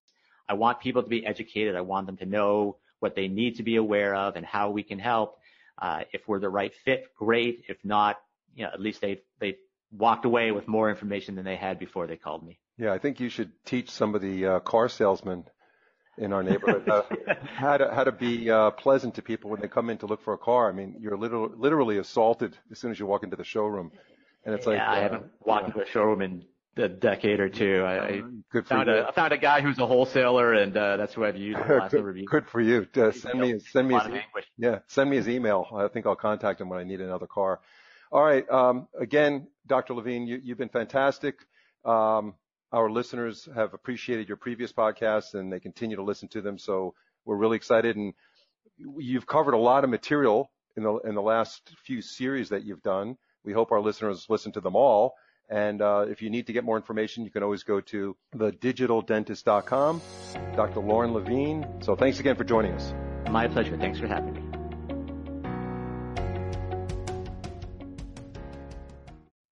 I 0.49 0.55
want 0.55 0.81
people 0.81 1.03
to 1.03 1.09
be 1.09 1.27
educated. 1.27 1.77
I 1.77 1.81
want 1.81 2.07
them 2.07 2.17
to 2.19 2.27
know 2.27 2.77
what 3.01 3.15
they 3.15 3.29
need 3.29 3.57
to 3.57 3.63
be 3.63 3.77
aware 3.77 4.15
of 4.15 4.37
and 4.37 4.45
how 4.45 4.71
we 4.71 4.83
can 4.83 4.99
help. 4.99 5.39
Uh, 5.79 6.03
if 6.13 6.29
we're 6.29 6.41
the 6.41 6.49
right 6.49 6.73
fit, 6.85 7.07
great. 7.17 7.65
If 7.69 7.79
not, 7.85 8.21
you 8.55 8.65
know, 8.65 8.71
at 8.73 8.81
least 8.81 9.01
they 9.01 9.23
they 9.41 9.57
walked 9.93 10.25
away 10.25 10.53
with 10.53 10.69
more 10.69 10.91
information 10.91 11.35
than 11.35 11.45
they 11.45 11.57
had 11.57 11.79
before 11.79 12.07
they 12.07 12.17
called 12.17 12.47
me. 12.47 12.59
Yeah, 12.79 12.93
I 12.93 12.99
think 12.99 13.21
you 13.21 13.29
should 13.29 13.53
teach 13.65 13.91
some 13.91 14.15
of 14.15 14.23
the 14.23 14.47
uh, 14.47 14.61
car 14.61 14.89
salesmen 14.89 15.45
in 16.19 16.33
our 16.33 16.43
neighborhood 16.43 16.89
uh, 16.89 17.03
how 17.57 17.77
to 17.77 17.93
how 17.93 18.05
to 18.05 18.13
be 18.13 18.51
uh, 18.51 18.71
pleasant 18.73 19.15
to 19.15 19.23
people 19.23 19.51
when 19.51 19.61
they 19.61 19.69
come 19.69 19.91
in 19.91 19.99
to 19.99 20.07
look 20.07 20.23
for 20.23 20.35
a 20.35 20.39
car. 20.39 20.69
I 20.69 20.73
mean, 20.73 20.97
you're 21.01 21.17
literally 21.17 21.55
literally 21.57 21.99
assaulted 21.99 22.57
as 22.71 22.79
soon 22.79 22.91
as 22.91 22.99
you 22.99 23.07
walk 23.07 23.23
into 23.23 23.37
the 23.37 23.45
showroom, 23.45 23.91
and 24.45 24.55
it's 24.55 24.67
yeah, 24.67 24.73
like 24.73 24.83
yeah, 24.83 24.91
I 24.91 24.99
uh, 24.99 25.03
haven't 25.03 25.27
walked 25.45 25.67
into 25.69 25.81
a 25.83 25.87
showroom 25.87 26.23
in 26.23 26.45
a 26.77 26.89
decade 26.89 27.41
or 27.41 27.49
two. 27.49 27.83
I, 27.85 28.07
I 28.07 28.23
Good 28.53 28.67
found 28.67 28.89
a 28.89 29.09
I 29.09 29.13
found 29.13 29.33
a 29.33 29.39
guy 29.39 29.61
who's 29.61 29.79
a 29.79 29.87
wholesaler, 29.87 30.55
and 30.55 30.77
uh, 30.77 30.97
that's 30.97 31.15
who 31.15 31.25
I've 31.25 31.37
used 31.37 31.59
in 31.59 31.69
the 31.69 31.75
last 31.75 31.93
Good, 31.93 32.05
review. 32.05 32.27
Good 32.27 32.49
for 32.49 32.61
you. 32.61 32.87
Uh, 32.97 33.13
send 33.13 33.41
me 33.41 33.59
send 33.59 33.89
me 33.89 33.95
his, 33.95 34.25
yeah 34.59 34.79
send 34.87 35.11
me 35.11 35.17
his 35.17 35.29
email. 35.29 35.67
I 35.75 35.89
think 35.89 36.07
I'll 36.07 36.17
contact 36.17 36.61
him 36.61 36.69
when 36.69 36.79
I 36.81 36.85
need 36.85 37.01
another 37.01 37.27
car. 37.27 37.61
All 38.13 38.25
right. 38.25 38.49
Um, 38.51 38.89
again, 38.99 39.47
Dr. 39.71 39.95
Lavine, 39.95 40.27
you, 40.27 40.41
you've 40.43 40.59
been 40.59 40.69
fantastic. 40.69 41.37
Um, 41.85 42.35
our 42.73 42.91
listeners 42.91 43.49
have 43.55 43.73
appreciated 43.73 44.27
your 44.27 44.37
previous 44.37 44.73
podcasts 44.73 45.35
and 45.35 45.53
they 45.53 45.61
continue 45.61 45.97
to 45.97 46.03
listen 46.03 46.29
to 46.31 46.43
them. 46.43 46.59
So 46.59 46.95
we're 47.25 47.37
really 47.37 47.57
excited. 47.57 47.97
And 47.97 48.13
you've 48.77 49.29
covered 49.29 49.55
a 49.55 49.59
lot 49.59 49.85
of 49.85 49.91
material 49.91 50.51
in 50.77 50.83
the, 50.83 50.97
in 50.99 51.15
the 51.15 51.23
last 51.23 51.71
few 51.85 52.03
series 52.03 52.49
that 52.49 52.65
you've 52.65 52.83
done. 52.83 53.17
We 53.45 53.53
hope 53.53 53.71
our 53.71 53.81
listeners 53.81 54.27
listen 54.29 54.51
to 54.53 54.61
them 54.61 54.75
all. 54.75 55.15
And 55.49 55.81
uh, 55.81 56.07
if 56.09 56.21
you 56.21 56.31
need 56.31 56.49
to 56.49 56.53
get 56.53 56.65
more 56.65 56.77
information, 56.77 57.25
you 57.25 57.31
can 57.31 57.45
always 57.45 57.63
go 57.63 57.81
to 57.81 58.17
thedigitaldentist.com. 58.35 60.03
Dr. 60.57 60.81
Lorne 60.81 61.13
Lavine. 61.13 61.85
So 61.85 61.95
thanks 61.95 62.19
again 62.19 62.35
for 62.35 62.45
joining 62.45 62.73
us. 62.73 62.93
My 63.31 63.47
pleasure. 63.47 63.77
Thanks 63.77 64.01
for 64.01 64.09
having 64.09 64.35
me. 64.35 64.50